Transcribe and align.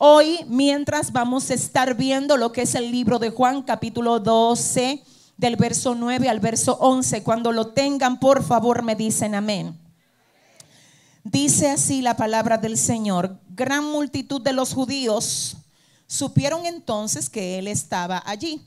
Hoy, 0.00 0.44
mientras 0.46 1.10
vamos 1.10 1.50
a 1.50 1.54
estar 1.54 1.96
viendo 1.96 2.36
lo 2.36 2.52
que 2.52 2.62
es 2.62 2.76
el 2.76 2.92
libro 2.92 3.18
de 3.18 3.30
Juan, 3.30 3.64
capítulo 3.64 4.20
12, 4.20 5.02
del 5.36 5.56
verso 5.56 5.96
9 5.96 6.28
al 6.28 6.38
verso 6.38 6.78
11. 6.78 7.24
Cuando 7.24 7.50
lo 7.50 7.72
tengan, 7.72 8.20
por 8.20 8.44
favor, 8.44 8.84
me 8.84 8.94
dicen 8.94 9.34
amén. 9.34 9.76
Dice 11.24 11.68
así 11.68 12.00
la 12.00 12.16
palabra 12.16 12.58
del 12.58 12.78
Señor. 12.78 13.40
Gran 13.48 13.86
multitud 13.86 14.40
de 14.40 14.52
los 14.52 14.72
judíos 14.72 15.56
supieron 16.06 16.64
entonces 16.64 17.28
que 17.28 17.58
Él 17.58 17.66
estaba 17.66 18.22
allí. 18.24 18.64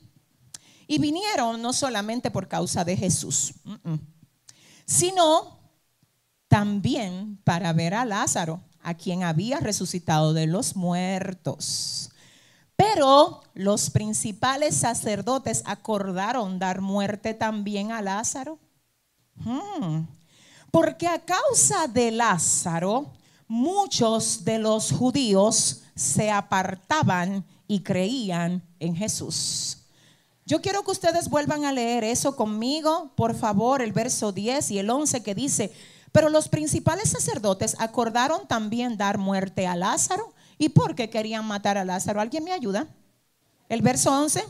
Y 0.86 1.00
vinieron 1.00 1.62
no 1.62 1.72
solamente 1.72 2.30
por 2.30 2.50
causa 2.50 2.84
de 2.84 2.98
Jesús, 2.98 3.54
sino 4.86 5.62
también 6.50 7.40
para 7.46 7.72
ver 7.72 7.94
a 7.94 8.04
Lázaro 8.04 8.62
a 8.84 8.94
quien 8.94 9.24
había 9.24 9.60
resucitado 9.60 10.34
de 10.34 10.48
los 10.48 10.76
muertos. 10.76 12.10
Pero 12.76 13.42
los 13.54 13.90
principales 13.90 14.76
sacerdotes 14.76 15.62
acordaron 15.66 16.58
dar 16.58 16.82
muerte 16.82 17.34
también 17.34 17.92
a 17.92 18.02
Lázaro. 18.02 18.58
Hmm. 19.36 20.06
Porque 20.72 21.08
a 21.08 21.20
causa 21.20 21.88
de 21.88 22.12
Lázaro, 22.12 23.12
muchos 23.48 24.46
de 24.46 24.58
los 24.58 24.92
judíos 24.92 25.82
se 25.96 26.32
apartaban 26.32 27.46
y 27.68 27.82
creían 27.82 28.64
en 28.80 28.96
Jesús. 28.96 29.78
Yo 30.46 30.62
quiero 30.62 30.84
que 30.84 30.92
ustedes 30.92 31.30
vuelvan 31.30 31.66
a 31.66 31.72
leer 31.72 32.04
eso 32.04 32.36
conmigo, 32.36 33.12
por 33.16 33.36
favor, 33.36 33.82
el 33.82 33.94
verso 33.94 34.32
10 34.32 34.72
y 34.72 34.80
el 34.80 34.90
11 34.90 35.22
que 35.22 35.36
dice, 35.36 35.72
pero 36.12 36.30
los 36.30 36.50
principales 36.50 37.10
sacerdotes 37.10 37.76
acordaron 37.80 38.48
también 38.48 38.98
dar 38.98 39.18
muerte 39.18 39.68
a 39.68 39.76
Lázaro. 39.76 40.34
¿Y 40.58 40.70
por 40.70 40.96
qué 40.96 41.10
querían 41.10 41.46
matar 41.46 41.78
a 41.78 41.86
Lázaro? 41.86 42.22
¿Alguien 42.22 42.44
me 42.44 42.52
ayuda? 42.52 42.88
El 43.70 43.82
verso 43.82 44.12
11. 44.12 44.44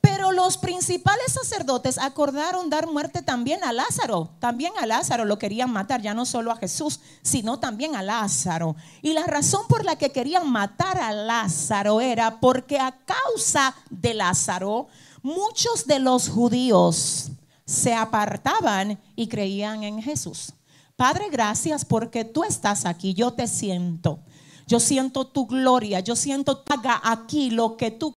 Pero 0.00 0.30
los 0.30 0.56
principales 0.56 1.32
sacerdotes 1.32 1.98
acordaron 1.98 2.70
dar 2.70 2.86
muerte 2.86 3.20
también 3.20 3.62
a 3.64 3.72
Lázaro. 3.72 4.30
También 4.38 4.72
a 4.80 4.86
Lázaro 4.86 5.24
lo 5.24 5.38
querían 5.38 5.70
matar, 5.70 6.00
ya 6.00 6.14
no 6.14 6.24
solo 6.24 6.52
a 6.52 6.56
Jesús, 6.56 7.00
sino 7.22 7.58
también 7.58 7.96
a 7.96 8.02
Lázaro. 8.02 8.76
Y 9.02 9.12
la 9.12 9.26
razón 9.26 9.66
por 9.68 9.84
la 9.84 9.98
que 9.98 10.12
querían 10.12 10.50
matar 10.50 10.98
a 10.98 11.12
Lázaro 11.12 12.00
era 12.00 12.40
porque 12.40 12.78
a 12.78 12.96
causa 13.04 13.74
de 13.90 14.14
Lázaro, 14.14 14.86
muchos 15.26 15.86
de 15.86 15.98
los 15.98 16.28
judíos 16.28 17.32
se 17.64 17.92
apartaban 17.92 18.98
y 19.16 19.26
creían 19.26 19.82
en 19.82 20.00
Jesús. 20.00 20.52
Padre, 20.94 21.28
gracias 21.30 21.84
porque 21.84 22.24
tú 22.24 22.44
estás 22.44 22.86
aquí, 22.86 23.12
yo 23.12 23.32
te 23.32 23.48
siento. 23.48 24.20
Yo 24.68 24.78
siento 24.78 25.26
tu 25.26 25.46
gloria, 25.46 26.00
yo 26.00 26.14
siento 26.14 26.62
haga 26.68 27.00
aquí 27.04 27.50
lo 27.50 27.76
que 27.76 27.90
tú 27.90 28.14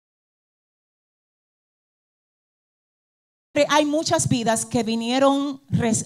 hay 3.69 3.85
muchas 3.85 4.29
vidas 4.29 4.65
que 4.65 4.83
vinieron, 4.83 5.61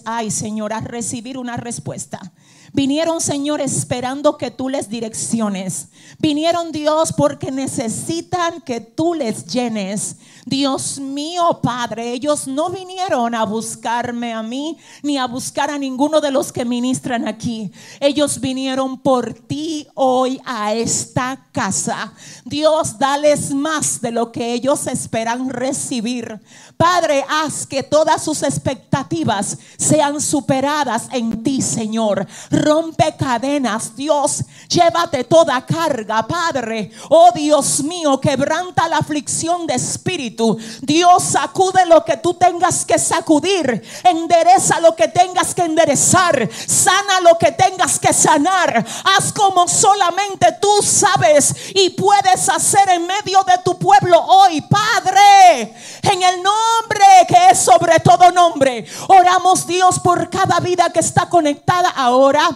ay 0.06 0.30
Señor, 0.30 0.72
a 0.72 0.80
recibir 0.80 1.36
una 1.36 1.58
respuesta. 1.58 2.32
Vinieron, 2.72 3.20
Señor, 3.20 3.60
esperando 3.60 4.38
que 4.38 4.50
tú 4.50 4.70
les 4.70 4.88
direcciones. 4.88 5.88
Vinieron, 6.18 6.72
Dios, 6.72 7.12
porque 7.12 7.50
necesitan 7.50 8.62
que 8.62 8.80
tú 8.80 9.12
les 9.12 9.44
llenes. 9.44 10.16
Dios 10.44 10.98
mío, 10.98 11.60
Padre, 11.62 12.12
ellos 12.12 12.48
no 12.48 12.68
vinieron 12.68 13.32
a 13.32 13.44
buscarme 13.44 14.32
a 14.32 14.42
mí 14.42 14.76
ni 15.02 15.16
a 15.16 15.26
buscar 15.26 15.70
a 15.70 15.78
ninguno 15.78 16.20
de 16.20 16.32
los 16.32 16.52
que 16.52 16.64
ministran 16.64 17.28
aquí. 17.28 17.70
Ellos 18.00 18.40
vinieron 18.40 18.98
por 18.98 19.34
ti 19.34 19.86
hoy 19.94 20.40
a 20.44 20.74
esta 20.74 21.46
casa. 21.52 22.12
Dios, 22.44 22.98
dales 22.98 23.54
más 23.54 24.00
de 24.00 24.10
lo 24.10 24.32
que 24.32 24.52
ellos 24.52 24.88
esperan 24.88 25.48
recibir. 25.48 26.40
Padre, 26.76 27.24
haz 27.28 27.64
que 27.64 27.84
todas 27.84 28.24
sus 28.24 28.42
expectativas 28.42 29.58
sean 29.78 30.20
superadas 30.20 31.06
en 31.12 31.44
ti, 31.44 31.62
Señor. 31.62 32.26
Rompe 32.50 33.14
cadenas, 33.16 33.94
Dios. 33.94 34.44
Llévate 34.68 35.22
toda 35.22 35.64
carga, 35.64 36.26
Padre. 36.26 36.90
Oh 37.10 37.30
Dios 37.32 37.84
mío, 37.84 38.18
quebranta 38.20 38.88
la 38.88 38.98
aflicción 38.98 39.68
de 39.68 39.74
espíritu. 39.74 40.31
Dios, 40.80 41.22
sacude 41.22 41.86
lo 41.86 42.04
que 42.04 42.16
tú 42.16 42.34
tengas 42.34 42.84
que 42.84 42.98
sacudir. 42.98 43.82
Endereza 44.04 44.80
lo 44.80 44.94
que 44.94 45.08
tengas 45.08 45.54
que 45.54 45.62
enderezar. 45.62 46.48
Sana 46.66 47.20
lo 47.20 47.38
que 47.38 47.52
tengas 47.52 47.98
que 47.98 48.12
sanar. 48.12 48.84
Haz 49.04 49.32
como 49.32 49.68
solamente 49.68 50.46
tú 50.60 50.82
sabes 50.82 51.54
y 51.74 51.90
puedes 51.90 52.48
hacer 52.48 52.88
en 52.90 53.06
medio 53.06 53.42
de 53.44 53.58
tu 53.64 53.78
pueblo 53.78 54.20
hoy, 54.20 54.60
Padre. 54.62 55.74
En 56.02 56.22
el 56.22 56.42
nombre 56.42 57.04
que 57.28 57.50
es 57.50 57.58
sobre 57.58 58.00
todo 58.00 58.30
nombre. 58.30 58.84
Oramos 59.08 59.66
Dios 59.66 59.98
por 60.00 60.30
cada 60.30 60.60
vida 60.60 60.90
que 60.90 61.00
está 61.00 61.28
conectada 61.28 61.90
ahora. 61.90 62.48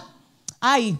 Ay, 0.59 0.97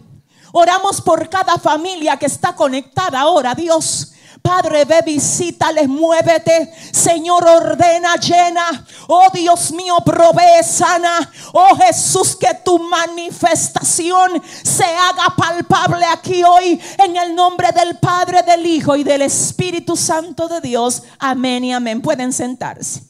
oramos 0.52 1.00
por 1.00 1.28
cada 1.28 1.58
familia 1.58 2.16
que 2.16 2.26
está 2.26 2.54
conectada 2.54 3.20
ahora, 3.20 3.54
Dios. 3.54 4.12
Padre, 4.42 4.84
ve, 4.84 5.02
visítales, 5.04 5.88
muévete. 5.88 6.72
Señor, 6.92 7.46
ordena, 7.46 8.16
llena. 8.16 8.86
Oh 9.08 9.28
Dios 9.32 9.72
mío, 9.72 9.96
provee, 10.04 10.62
sana. 10.62 11.30
Oh 11.52 11.76
Jesús, 11.76 12.36
que 12.36 12.54
tu 12.64 12.78
manifestación 12.78 14.42
se 14.62 14.84
haga 14.84 15.34
palpable 15.36 16.04
aquí 16.06 16.42
hoy. 16.42 16.80
En 16.98 17.16
el 17.16 17.34
nombre 17.34 17.68
del 17.72 17.96
Padre, 17.98 18.42
del 18.42 18.64
Hijo 18.66 18.96
y 18.96 19.04
del 19.04 19.22
Espíritu 19.22 19.96
Santo 19.96 20.48
de 20.48 20.60
Dios. 20.60 21.02
Amén 21.18 21.64
y 21.64 21.72
amén. 21.72 22.00
Pueden 22.00 22.32
sentarse. 22.32 23.02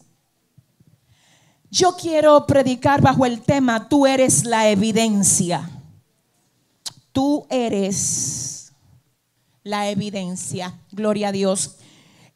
Yo 1.70 1.96
quiero 1.96 2.46
predicar 2.46 3.02
bajo 3.02 3.26
el 3.26 3.42
tema, 3.42 3.88
tú 3.88 4.06
eres 4.06 4.44
la 4.44 4.68
evidencia. 4.68 5.68
Tú 7.12 7.46
eres 7.50 8.57
la 9.62 9.88
evidencia. 9.88 10.78
Gloria 10.90 11.28
a 11.28 11.32
Dios. 11.32 11.76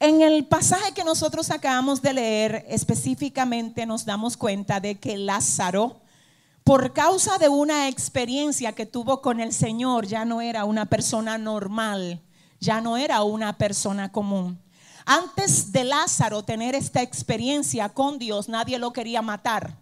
En 0.00 0.20
el 0.20 0.46
pasaje 0.46 0.92
que 0.94 1.04
nosotros 1.04 1.50
acabamos 1.50 2.02
de 2.02 2.12
leer, 2.12 2.64
específicamente 2.68 3.86
nos 3.86 4.04
damos 4.04 4.36
cuenta 4.36 4.80
de 4.80 4.98
que 4.98 5.16
Lázaro, 5.16 6.00
por 6.64 6.92
causa 6.92 7.38
de 7.38 7.48
una 7.48 7.88
experiencia 7.88 8.72
que 8.72 8.86
tuvo 8.86 9.22
con 9.22 9.38
el 9.38 9.52
Señor, 9.52 10.06
ya 10.06 10.24
no 10.24 10.40
era 10.40 10.64
una 10.64 10.86
persona 10.86 11.38
normal, 11.38 12.20
ya 12.58 12.80
no 12.80 12.96
era 12.96 13.22
una 13.22 13.56
persona 13.58 14.10
común. 14.10 14.60
Antes 15.04 15.72
de 15.72 15.84
Lázaro 15.84 16.42
tener 16.42 16.74
esta 16.74 17.02
experiencia 17.02 17.88
con 17.88 18.18
Dios, 18.18 18.48
nadie 18.48 18.78
lo 18.78 18.92
quería 18.92 19.22
matar. 19.22 19.76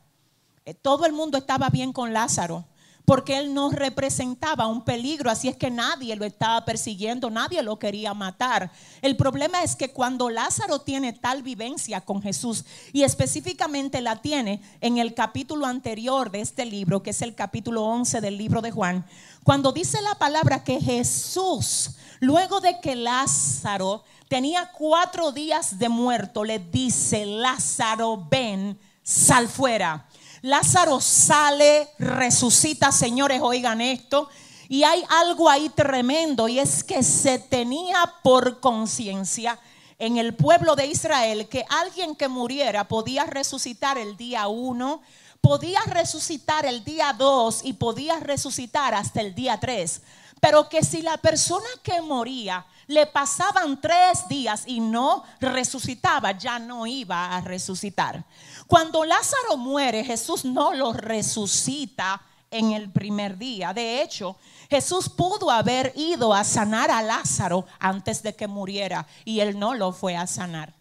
Eh, 0.66 0.74
todo 0.74 1.06
el 1.06 1.12
mundo 1.12 1.38
estaba 1.38 1.70
bien 1.70 1.92
con 1.92 2.12
Lázaro 2.12 2.66
porque 3.04 3.38
él 3.38 3.54
no 3.54 3.70
representaba 3.70 4.66
un 4.66 4.84
peligro, 4.84 5.30
así 5.30 5.48
es 5.48 5.56
que 5.56 5.70
nadie 5.70 6.14
lo 6.16 6.24
estaba 6.24 6.64
persiguiendo, 6.64 7.30
nadie 7.30 7.62
lo 7.62 7.78
quería 7.78 8.14
matar. 8.14 8.70
El 9.02 9.16
problema 9.16 9.62
es 9.62 9.76
que 9.76 9.92
cuando 9.92 10.30
Lázaro 10.30 10.80
tiene 10.80 11.12
tal 11.12 11.42
vivencia 11.42 12.00
con 12.00 12.22
Jesús, 12.22 12.64
y 12.92 13.02
específicamente 13.02 14.00
la 14.00 14.16
tiene 14.16 14.62
en 14.80 14.98
el 14.98 15.14
capítulo 15.14 15.66
anterior 15.66 16.30
de 16.30 16.40
este 16.40 16.64
libro, 16.64 17.02
que 17.02 17.10
es 17.10 17.22
el 17.22 17.34
capítulo 17.34 17.84
11 17.84 18.20
del 18.20 18.38
libro 18.38 18.60
de 18.60 18.70
Juan, 18.70 19.04
cuando 19.42 19.72
dice 19.72 20.00
la 20.02 20.14
palabra 20.16 20.62
que 20.62 20.80
Jesús, 20.80 21.92
luego 22.20 22.60
de 22.60 22.80
que 22.80 22.94
Lázaro 22.94 24.04
tenía 24.28 24.70
cuatro 24.70 25.32
días 25.32 25.78
de 25.78 25.88
muerto, 25.88 26.44
le 26.44 26.58
dice, 26.58 27.26
Lázaro, 27.26 28.28
ven, 28.30 28.78
sal 29.02 29.48
fuera. 29.48 30.06
Lázaro 30.42 31.00
sale, 31.00 31.88
resucita, 31.98 32.92
señores, 32.92 33.40
oigan 33.42 33.80
esto. 33.80 34.28
Y 34.68 34.84
hay 34.84 35.04
algo 35.08 35.50
ahí 35.50 35.68
tremendo 35.70 36.48
y 36.48 36.60
es 36.60 36.84
que 36.84 37.02
se 37.02 37.38
tenía 37.38 38.14
por 38.22 38.60
conciencia 38.60 39.58
en 39.98 40.16
el 40.16 40.34
pueblo 40.34 40.76
de 40.76 40.86
Israel 40.86 41.48
que 41.48 41.64
alguien 41.68 42.14
que 42.14 42.28
muriera 42.28 42.86
podía 42.86 43.24
resucitar 43.24 43.98
el 43.98 44.16
día 44.16 44.46
uno, 44.48 45.02
podía 45.40 45.80
resucitar 45.86 46.66
el 46.66 46.84
día 46.84 47.12
dos 47.12 47.60
y 47.64 47.72
podía 47.74 48.20
resucitar 48.20 48.94
hasta 48.94 49.20
el 49.20 49.34
día 49.34 49.58
tres. 49.58 50.02
Pero 50.40 50.68
que 50.68 50.82
si 50.82 51.02
la 51.02 51.18
persona 51.18 51.68
que 51.82 52.00
moría 52.00 52.64
le 52.86 53.06
pasaban 53.06 53.80
tres 53.80 54.26
días 54.28 54.64
y 54.66 54.80
no 54.80 55.22
resucitaba, 55.38 56.32
ya 56.32 56.58
no 56.58 56.86
iba 56.86 57.36
a 57.36 57.40
resucitar. 57.40 58.24
Cuando 58.70 59.04
Lázaro 59.04 59.56
muere, 59.56 60.04
Jesús 60.04 60.44
no 60.44 60.72
lo 60.72 60.92
resucita 60.92 62.22
en 62.52 62.70
el 62.70 62.88
primer 62.88 63.36
día. 63.36 63.72
De 63.72 64.00
hecho, 64.00 64.36
Jesús 64.70 65.08
pudo 65.08 65.50
haber 65.50 65.92
ido 65.96 66.32
a 66.32 66.44
sanar 66.44 66.88
a 66.88 67.02
Lázaro 67.02 67.66
antes 67.80 68.22
de 68.22 68.36
que 68.36 68.46
muriera 68.46 69.08
y 69.24 69.40
él 69.40 69.58
no 69.58 69.74
lo 69.74 69.90
fue 69.90 70.16
a 70.16 70.28
sanar. 70.28 70.72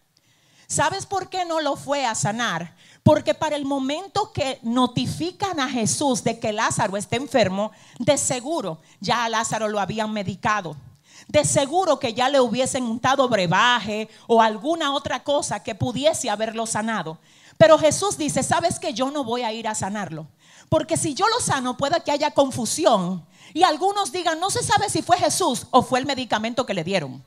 ¿Sabes 0.68 1.07
por 1.07 1.30
qué 1.30 1.45
no 1.45 1.62
lo 1.62 1.75
fue 1.75 2.06
a 2.06 2.13
sanar? 2.13 2.75
Porque 3.01 3.33
para 3.33 3.56
el 3.56 3.65
momento 3.65 4.31
que 4.33 4.59
notifican 4.62 5.59
a 5.59 5.68
Jesús 5.68 6.24
de 6.24 6.39
que 6.39 6.53
Lázaro 6.53 6.95
está 6.95 7.15
enfermo, 7.15 7.71
de 7.97 8.19
seguro 8.19 8.81
ya 9.00 9.25
a 9.25 9.30
Lázaro 9.30 9.68
lo 9.68 9.80
habían 9.80 10.13
medicado. 10.13 10.77
De 11.27 11.44
seguro 11.44 11.97
que 11.97 12.13
ya 12.13 12.30
le 12.30 12.39
hubiesen 12.39 12.83
untado 12.83 13.27
brebaje 13.27 14.09
o 14.27 14.44
alguna 14.44 14.94
otra 14.94 15.24
cosa 15.24 15.63
que 15.63 15.74
pudiese 15.74 16.30
haberlo 16.30 16.68
sanado. 16.68 17.18
Pero 17.59 17.77
Jesús 17.77 18.17
dice, 18.17 18.41
¿sabes 18.41 18.79
que 18.79 18.94
yo 18.94 19.11
no 19.11 19.25
voy 19.25 19.41
a 19.44 19.51
ir 19.51 19.67
a 19.67 19.75
sanarlo? 19.75 20.27
Porque 20.69 20.95
si 20.95 21.13
yo 21.13 21.27
lo 21.27 21.41
sano, 21.41 21.75
puede 21.75 22.01
que 22.01 22.11
haya 22.11 22.31
confusión. 22.31 23.25
Y 23.53 23.63
algunos 23.63 24.13
digan, 24.13 24.39
no 24.39 24.50
se 24.50 24.63
sabe 24.63 24.89
si 24.89 25.01
fue 25.01 25.17
Jesús 25.17 25.67
o 25.71 25.81
fue 25.81 26.00
el 26.00 26.06
medicamento 26.06 26.65
que 26.65 26.73
le 26.73 26.85
dieron. 26.85 27.21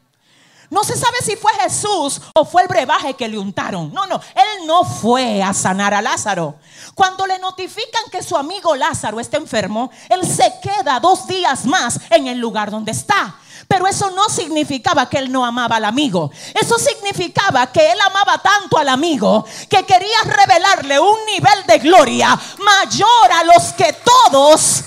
No 0.71 0.85
se 0.85 0.97
sabe 0.97 1.19
si 1.23 1.37
fue 1.37 1.53
Jesús 1.61 2.23
o 2.35 2.47
fue 2.47 2.63
el 2.63 2.69
brebaje 2.69 3.13
que 3.13 3.29
le 3.29 3.37
untaron. 3.37 3.93
No, 3.93 4.07
no, 4.07 4.23
él 4.35 4.67
no 4.67 4.85
fue 4.85 5.43
a 5.43 5.53
sanar 5.53 5.93
a 5.93 6.01
Lázaro. 6.01 6.55
Cuando 6.95 7.27
le 7.27 7.39
notifican 7.39 8.05
que 8.11 8.23
su 8.23 8.35
amigo 8.35 8.75
Lázaro 8.75 9.21
está 9.21 9.37
enfermo, 9.37 9.91
él 10.09 10.27
se 10.27 10.51
queda 10.63 10.99
dos 10.99 11.27
días 11.27 11.67
más 11.67 12.01
en 12.09 12.27
el 12.27 12.39
lugar 12.39 12.71
donde 12.71 12.93
está. 12.93 13.37
Pero 13.73 13.87
eso 13.87 14.11
no 14.11 14.29
significaba 14.29 15.09
que 15.09 15.17
él 15.17 15.33
no 15.33 15.47
amaba 15.47 15.77
al 15.77 15.87
amigo. 15.87 16.31
Eso 16.53 16.77
significaba 16.79 17.73
que 17.73 17.91
él 17.91 17.99
amaba 18.03 18.37
tanto 18.37 18.77
al 18.77 18.87
amigo 18.91 19.47
que 19.67 19.83
quería 19.87 20.19
revelarle 20.25 21.01
un 21.01 21.25
nivel 21.25 21.65
de 21.67 21.79
gloria 21.79 22.39
mayor 22.59 23.33
a 23.33 23.45
los 23.45 23.73
que 23.73 23.95
todos 23.95 24.83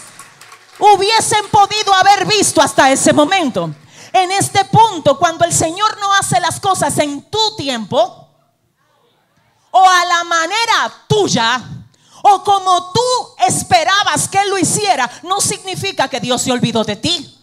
hubiesen 0.77 1.47
podido 1.49 1.95
haber 1.95 2.27
visto 2.27 2.61
hasta 2.61 2.91
ese 2.91 3.11
momento 3.11 3.71
en 4.13 4.31
este 4.33 4.63
punto, 4.65 5.17
cuando 5.17 5.45
el 5.45 5.51
Señor 5.51 5.99
no 5.99 6.13
hace 6.13 6.39
las 6.39 6.59
cosas 6.59 6.95
en 6.99 7.23
tu 7.23 7.55
tiempo 7.55 8.29
o 9.71 9.79
a 9.79 10.05
la 10.05 10.23
manera 10.25 10.93
tuya 11.07 11.59
o 12.21 12.43
como 12.43 12.91
tú 12.91 13.01
esperabas 13.47 14.27
que 14.27 14.37
Él 14.37 14.51
lo 14.51 14.59
hiciera, 14.59 15.09
no 15.23 15.41
significa 15.41 16.07
que 16.07 16.19
Dios 16.19 16.43
se 16.43 16.51
olvidó 16.51 16.83
de 16.83 16.97
ti. 16.97 17.35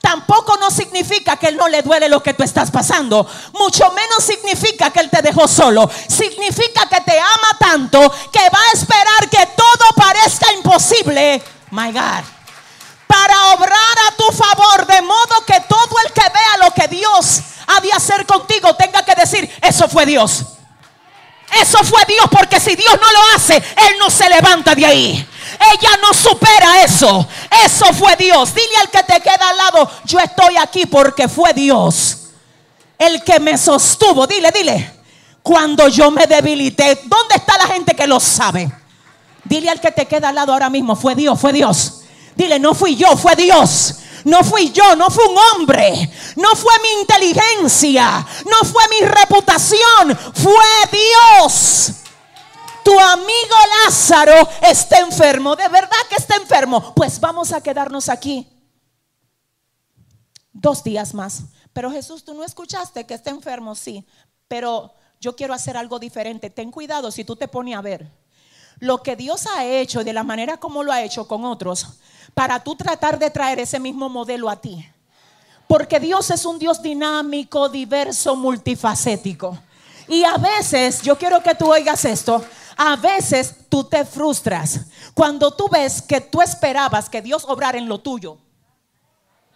Tampoco 0.00 0.56
no 0.56 0.70
significa 0.70 1.36
que 1.36 1.48
Él 1.48 1.56
no 1.56 1.68
le 1.68 1.82
duele 1.82 2.08
lo 2.08 2.22
que 2.22 2.34
tú 2.34 2.42
estás 2.42 2.70
pasando. 2.70 3.26
Mucho 3.52 3.90
menos 3.92 4.24
significa 4.24 4.90
que 4.90 5.00
Él 5.00 5.10
te 5.10 5.22
dejó 5.22 5.46
solo. 5.46 5.90
Significa 6.08 6.88
que 6.88 7.00
te 7.02 7.18
ama 7.18 7.58
tanto 7.58 8.10
que 8.32 8.40
va 8.40 8.60
a 8.68 8.72
esperar 8.72 9.28
que 9.30 9.46
todo 9.54 9.94
parezca 9.96 10.52
imposible. 10.54 11.42
My 11.70 11.92
God 11.92 12.24
para 13.10 13.54
obrar 13.54 13.96
a 14.06 14.12
tu 14.16 14.32
favor, 14.32 14.86
de 14.86 15.02
modo 15.02 15.44
que 15.44 15.60
todo 15.68 15.98
el 16.06 16.12
que 16.12 16.22
vea 16.22 16.64
lo 16.64 16.72
que 16.72 16.86
Dios 16.86 17.40
ha 17.66 17.80
de 17.80 17.92
hacer 17.92 18.24
contigo 18.24 18.76
tenga 18.76 19.04
que 19.04 19.16
decir, 19.16 19.50
eso 19.62 19.88
fue 19.88 20.06
Dios. 20.06 20.44
Eso 21.60 21.78
fue 21.82 22.04
Dios, 22.06 22.26
porque 22.30 22.60
si 22.60 22.76
Dios 22.76 22.92
no 23.00 23.12
lo 23.12 23.34
hace, 23.34 23.56
Él 23.56 23.98
no 23.98 24.08
se 24.08 24.28
levanta 24.28 24.76
de 24.76 24.86
ahí. 24.86 25.29
Ella 25.58 25.90
no 26.02 26.12
supera 26.14 26.82
eso. 26.84 27.26
Eso 27.64 27.86
fue 27.94 28.16
Dios. 28.16 28.54
Dile 28.54 28.76
al 28.80 28.90
que 28.90 29.02
te 29.02 29.20
queda 29.20 29.48
al 29.48 29.56
lado, 29.56 29.90
yo 30.04 30.18
estoy 30.18 30.56
aquí 30.56 30.86
porque 30.86 31.28
fue 31.28 31.52
Dios 31.52 32.18
el 32.98 33.22
que 33.24 33.40
me 33.40 33.56
sostuvo. 33.56 34.26
Dile, 34.26 34.50
dile. 34.52 35.00
Cuando 35.42 35.88
yo 35.88 36.10
me 36.10 36.26
debilité, 36.26 37.00
¿dónde 37.04 37.36
está 37.36 37.56
la 37.56 37.66
gente 37.66 37.94
que 37.94 38.06
lo 38.06 38.20
sabe? 38.20 38.70
Dile 39.44 39.70
al 39.70 39.80
que 39.80 39.90
te 39.90 40.06
queda 40.06 40.28
al 40.28 40.34
lado 40.34 40.52
ahora 40.52 40.68
mismo, 40.68 40.94
fue 40.94 41.14
Dios, 41.14 41.40
fue 41.40 41.52
Dios. 41.52 42.02
Dile, 42.36 42.58
no 42.58 42.74
fui 42.74 42.94
yo, 42.94 43.16
fue 43.16 43.34
Dios. 43.36 43.96
No 44.24 44.44
fui 44.44 44.70
yo, 44.70 44.96
no 44.96 45.08
fue 45.10 45.24
un 45.26 45.36
hombre, 45.38 46.10
no 46.36 46.54
fue 46.54 46.74
mi 46.80 47.00
inteligencia, 47.00 48.26
no 48.44 48.68
fue 48.68 48.82
mi 48.90 49.06
reputación, 49.06 50.18
fue 50.34 50.90
Dios. 50.92 51.92
Tu 52.84 52.98
amigo 52.98 53.56
Lázaro 53.84 54.48
está 54.62 54.98
enfermo, 55.00 55.56
de 55.56 55.68
verdad 55.68 55.98
que 56.08 56.16
está 56.16 56.36
enfermo. 56.36 56.94
Pues 56.94 57.20
vamos 57.20 57.52
a 57.52 57.62
quedarnos 57.62 58.08
aquí 58.08 58.48
dos 60.52 60.82
días 60.82 61.14
más. 61.14 61.42
Pero 61.72 61.90
Jesús, 61.90 62.24
tú 62.24 62.34
no 62.34 62.44
escuchaste 62.44 63.06
que 63.06 63.14
está 63.14 63.30
enfermo, 63.30 63.74
sí, 63.74 64.06
pero 64.48 64.92
yo 65.20 65.36
quiero 65.36 65.54
hacer 65.54 65.76
algo 65.76 65.98
diferente. 65.98 66.50
Ten 66.50 66.70
cuidado 66.70 67.10
si 67.10 67.24
tú 67.24 67.36
te 67.36 67.48
pones 67.48 67.76
a 67.76 67.82
ver 67.82 68.10
lo 68.80 69.02
que 69.02 69.14
Dios 69.14 69.46
ha 69.46 69.64
hecho 69.64 70.02
de 70.02 70.12
la 70.12 70.24
manera 70.24 70.56
como 70.56 70.82
lo 70.82 70.90
ha 70.90 71.02
hecho 71.02 71.28
con 71.28 71.44
otros 71.44 71.86
para 72.34 72.62
tú 72.64 72.74
tratar 72.76 73.18
de 73.18 73.30
traer 73.30 73.60
ese 73.60 73.78
mismo 73.78 74.08
modelo 74.08 74.48
a 74.48 74.60
ti. 74.60 74.84
Porque 75.66 76.00
Dios 76.00 76.30
es 76.30 76.44
un 76.44 76.58
Dios 76.58 76.82
dinámico, 76.82 77.68
diverso, 77.68 78.34
multifacético. 78.34 79.56
Y 80.08 80.24
a 80.24 80.36
veces, 80.36 81.02
yo 81.02 81.16
quiero 81.16 81.40
que 81.42 81.54
tú 81.54 81.70
oigas 81.70 82.04
esto, 82.04 82.44
a 82.82 82.96
veces 82.96 83.54
tú 83.68 83.84
te 83.84 84.06
frustras 84.06 84.80
cuando 85.12 85.50
tú 85.50 85.68
ves 85.68 86.00
que 86.00 86.22
tú 86.22 86.40
esperabas 86.40 87.10
que 87.10 87.20
Dios 87.20 87.44
obrara 87.46 87.76
en 87.76 87.86
lo 87.86 87.98
tuyo. 87.98 88.38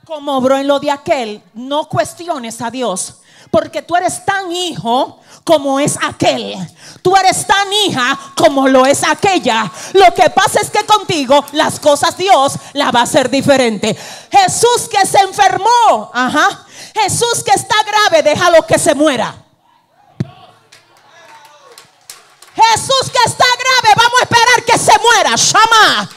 Como 0.05 0.37
obró 0.37 0.59
en 0.59 0.67
lo 0.69 0.79
de 0.79 0.91
aquel, 0.91 1.43
no 1.55 1.89
cuestiones 1.89 2.61
a 2.61 2.71
Dios, 2.71 3.23
porque 3.51 3.81
tú 3.81 3.97
eres 3.97 4.27
tan 4.27 4.53
hijo 4.53 5.21
como 5.43 5.81
es 5.81 5.97
aquel. 6.03 6.55
Tú 7.01 7.17
eres 7.17 7.47
tan 7.47 7.73
hija 7.73 8.19
como 8.37 8.69
lo 8.69 8.85
es 8.85 9.03
aquella. 9.03 9.73
Lo 9.95 10.13
que 10.13 10.29
pasa 10.29 10.61
es 10.61 10.69
que 10.69 10.85
contigo 10.85 11.43
las 11.53 11.81
cosas 11.81 12.19
Dios 12.19 12.59
la 12.75 12.91
va 12.91 13.01
a 13.01 13.05
hacer 13.05 13.31
diferente. 13.31 13.97
Jesús 14.31 14.87
que 14.91 15.07
se 15.07 15.21
enfermó, 15.21 16.11
ajá. 16.13 16.67
Jesús 16.93 17.43
que 17.43 17.53
está 17.53 17.77
grave, 17.85 18.23
déjalo 18.23 18.67
que 18.67 18.79
se 18.79 18.95
muera. 18.95 19.44
Jesús 22.55 23.11
que 23.11 23.29
está 23.29 23.45
grave, 23.45 23.95
vamos 23.97 24.21
a 24.21 24.23
esperar 24.23 24.65
que 24.65 24.79
se 24.79 24.99
muera, 25.01 25.35
llama. 25.35 26.09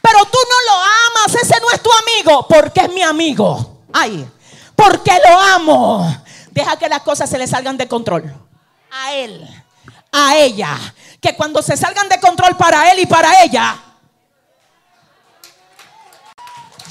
Pero 0.00 0.24
tú 0.26 0.38
no 0.48 0.72
lo 0.72 0.82
amas, 0.82 1.34
ese 1.40 1.60
no 1.60 1.70
es 1.70 1.82
tu 1.82 1.90
amigo, 1.92 2.46
porque 2.48 2.80
es 2.80 2.92
mi 2.92 3.02
amigo. 3.02 3.82
Ay, 3.92 4.28
porque 4.74 5.12
lo 5.28 5.40
amo. 5.40 6.24
Deja 6.50 6.76
que 6.76 6.88
las 6.88 7.02
cosas 7.02 7.30
se 7.30 7.38
le 7.38 7.46
salgan 7.46 7.76
de 7.76 7.88
control 7.88 8.32
a 8.90 9.12
él, 9.14 9.48
a 10.12 10.36
ella. 10.36 10.76
Que 11.20 11.34
cuando 11.34 11.62
se 11.62 11.76
salgan 11.76 12.08
de 12.08 12.20
control 12.20 12.56
para 12.56 12.90
él 12.92 12.98
y 12.98 13.06
para 13.06 13.42
ella, 13.42 13.76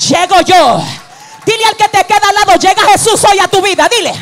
llego 0.09 0.41
yo. 0.41 0.81
Dile 1.45 1.65
al 1.65 1.75
que 1.75 1.89
te 1.89 2.06
queda 2.06 2.29
al 2.29 2.35
lado, 2.35 2.56
llega 2.56 2.83
Jesús 2.94 3.21
hoy 3.25 3.38
a 3.39 3.47
tu 3.47 3.61
vida, 3.61 3.88
dile. 3.89 4.13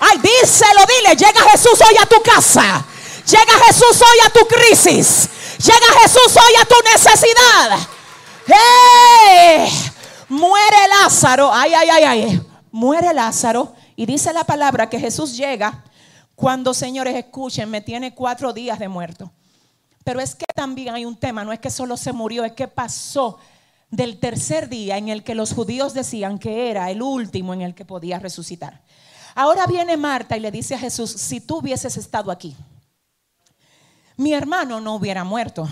Ay, 0.00 0.18
díselo, 0.18 0.86
dile, 0.86 1.16
llega 1.16 1.50
Jesús 1.50 1.80
hoy 1.80 1.96
a 2.00 2.06
tu 2.06 2.22
casa. 2.22 2.84
Llega 3.28 3.64
Jesús 3.66 4.00
hoy 4.00 4.26
a 4.26 4.30
tu 4.30 4.46
crisis. 4.46 5.28
Llega 5.58 6.00
Jesús 6.02 6.34
hoy 6.34 6.52
a 6.62 6.64
tu 6.64 6.74
necesidad. 6.90 7.78
¡Hey! 8.46 9.68
Muere 10.30 10.88
Lázaro. 10.88 11.52
Ay, 11.52 11.74
ay, 11.74 11.88
ay, 11.90 12.04
ay. 12.04 12.42
Muere 12.72 13.12
Lázaro. 13.12 13.74
Y 13.96 14.06
dice 14.06 14.32
la 14.32 14.44
palabra 14.44 14.88
que 14.88 14.98
Jesús 14.98 15.36
llega 15.36 15.84
cuando, 16.34 16.72
señores, 16.72 17.16
escuchen, 17.16 17.68
me 17.68 17.82
tiene 17.82 18.14
cuatro 18.14 18.54
días 18.54 18.78
de 18.78 18.88
muerto. 18.88 19.30
Pero 20.04 20.20
es 20.20 20.34
que 20.34 20.46
también 20.54 20.94
hay 20.94 21.04
un 21.04 21.16
tema, 21.16 21.44
no 21.44 21.52
es 21.52 21.58
que 21.58 21.68
solo 21.68 21.98
se 21.98 22.14
murió, 22.14 22.46
es 22.46 22.52
que 22.52 22.66
pasó 22.66 23.38
del 23.90 24.18
tercer 24.18 24.70
día 24.70 24.96
en 24.96 25.10
el 25.10 25.22
que 25.22 25.34
los 25.34 25.52
judíos 25.52 25.92
decían 25.92 26.38
que 26.38 26.70
era 26.70 26.90
el 26.90 27.02
último 27.02 27.52
en 27.52 27.60
el 27.60 27.74
que 27.74 27.84
podía 27.84 28.18
resucitar. 28.18 28.80
Ahora 29.34 29.66
viene 29.66 29.98
Marta 29.98 30.34
y 30.34 30.40
le 30.40 30.50
dice 30.50 30.76
a 30.76 30.78
Jesús, 30.78 31.10
si 31.10 31.40
tú 31.42 31.58
hubieses 31.58 31.98
estado 31.98 32.30
aquí, 32.30 32.56
mi 34.18 34.34
hermano 34.34 34.80
no 34.80 34.96
hubiera 34.96 35.24
muerto. 35.24 35.66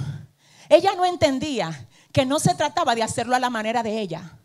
Ella 0.69 0.95
no 0.95 1.05
entendía 1.05 1.89
que 2.13 2.25
no 2.25 2.39
se 2.39 2.55
trataba 2.55 2.95
de 2.95 3.03
hacerlo 3.03 3.37
a 3.37 3.41
la 3.41 3.51
manera 3.51 3.83
de 3.83 4.01
ella. 4.01 4.39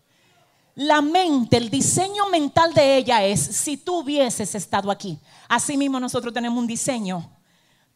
La 0.75 1.01
mente, 1.01 1.57
el 1.57 1.69
diseño 1.69 2.27
mental 2.27 2.73
de 2.73 2.97
ella 2.97 3.23
es, 3.23 3.39
si 3.39 3.77
tú 3.77 3.99
hubieses 3.99 4.55
estado 4.55 4.89
aquí. 4.89 5.19
Asimismo 5.47 5.99
nosotros 5.99 6.33
tenemos 6.33 6.57
un 6.57 6.67
diseño 6.67 7.37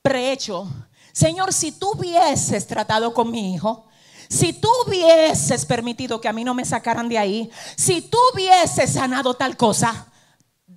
prehecho. 0.02 0.68
Señor, 1.12 1.52
si 1.52 1.72
tú 1.72 1.92
hubieses 1.92 2.68
tratado 2.68 3.12
con 3.14 3.32
mi 3.32 3.56
hijo, 3.56 3.88
si 4.30 4.54
tú 4.54 4.70
hubieses 4.86 5.66
permitido 5.66 6.22
que 6.22 6.28
a 6.28 6.34
mí 6.34 6.44
no 6.44 6.54
me 6.54 6.66
sacaran 6.66 7.10
de 7.10 7.18
ahí, 7.18 7.50
si 7.76 8.02
tú 8.02 8.18
hubieses 8.34 8.94
sanado 8.94 9.34
tal 9.34 9.58
cosa, 9.58 10.12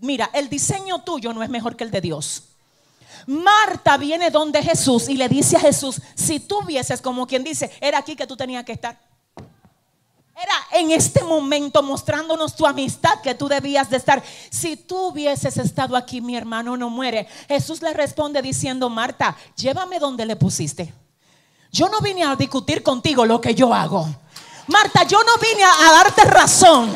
mira, 0.01 0.31
el 0.33 0.49
diseño 0.49 1.03
tuyo 1.03 1.35
no 1.35 1.43
es 1.43 1.51
mejor 1.51 1.77
que 1.77 1.85
el 1.85 1.91
de 1.91 2.01
Dios. 2.01 2.48
Marta 3.27 3.97
viene 3.97 4.31
donde 4.31 4.63
Jesús 4.63 5.09
y 5.09 5.17
le 5.17 5.29
dice 5.29 5.57
a 5.57 5.61
Jesús, 5.61 6.01
si 6.15 6.41
tú 6.41 6.59
hubieses, 6.59 7.01
como 7.01 7.27
quien 7.27 7.45
dice, 7.45 7.71
era 7.81 7.99
aquí 7.99 8.17
que 8.17 8.27
tú 8.27 8.37
tenías 8.37 8.65
que 8.65 8.73
estar. 8.73 8.99
Era 10.41 10.55
en 10.81 10.93
este 10.93 11.25
momento 11.25 11.83
mostrándonos 11.83 12.55
tu 12.55 12.65
amistad 12.65 13.21
que 13.23 13.35
tú 13.35 13.49
debías 13.49 13.91
de 13.91 13.97
estar. 13.97 14.23
Si 14.51 14.77
tú 14.77 15.09
hubieses 15.09 15.57
estado 15.57 15.97
aquí, 15.97 16.21
mi 16.21 16.37
hermano 16.37 16.77
no 16.77 16.91
muere. 16.91 17.27
Jesús 17.49 17.83
le 17.83 17.93
responde 17.93 18.41
diciendo, 18.41 18.89
Marta, 18.89 19.37
llévame 19.57 19.99
donde 19.99 20.25
le 20.25 20.37
pusiste. 20.37 20.95
Yo 21.73 21.89
no 21.89 22.01
vine 22.01 22.23
a 22.23 22.37
discutir 22.37 22.85
contigo 22.85 23.27
lo 23.27 23.41
que 23.41 23.53
yo 23.53 23.75
hago. 23.75 24.09
Marta, 24.69 25.03
yo 25.03 25.19
no 25.25 25.33
vine 25.41 25.65
a, 25.65 25.93
darte 25.93 26.23
razón 26.25 26.93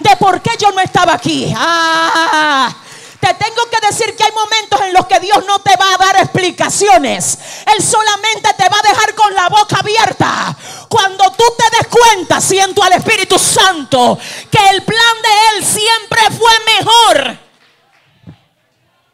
de 0.00 0.16
por 0.16 0.42
qué 0.42 0.50
yo 0.58 0.70
no 0.72 0.80
estaba 0.80 1.14
aquí. 1.14 1.50
Ah, 1.56 2.74
Te 3.22 3.34
tengo 3.34 3.62
que 3.70 3.86
decir 3.86 4.16
que 4.16 4.24
hay 4.24 4.32
momentos 4.32 4.80
en 4.80 4.92
los 4.92 5.06
que 5.06 5.20
Dios 5.20 5.44
no 5.46 5.60
te 5.60 5.76
va 5.76 5.94
a 5.94 5.96
dar 5.96 6.16
explicaciones. 6.16 7.38
Él 7.72 7.80
solamente 7.80 8.52
te 8.56 8.68
va 8.68 8.76
a 8.80 8.88
dejar 8.88 9.14
con 9.14 9.32
la 9.32 9.48
boca 9.48 9.76
abierta. 9.78 10.56
Cuando 10.88 11.30
tú 11.30 11.44
te 11.56 11.76
des 11.76 11.86
cuenta, 11.86 12.40
siento 12.40 12.82
al 12.82 12.94
Espíritu 12.94 13.38
Santo, 13.38 14.18
que 14.50 14.58
el 14.70 14.82
plan 14.82 15.16
de 15.22 15.28
Él 15.56 15.64
siempre 15.64 16.20
fue 16.36 16.52
mejor 16.80 17.38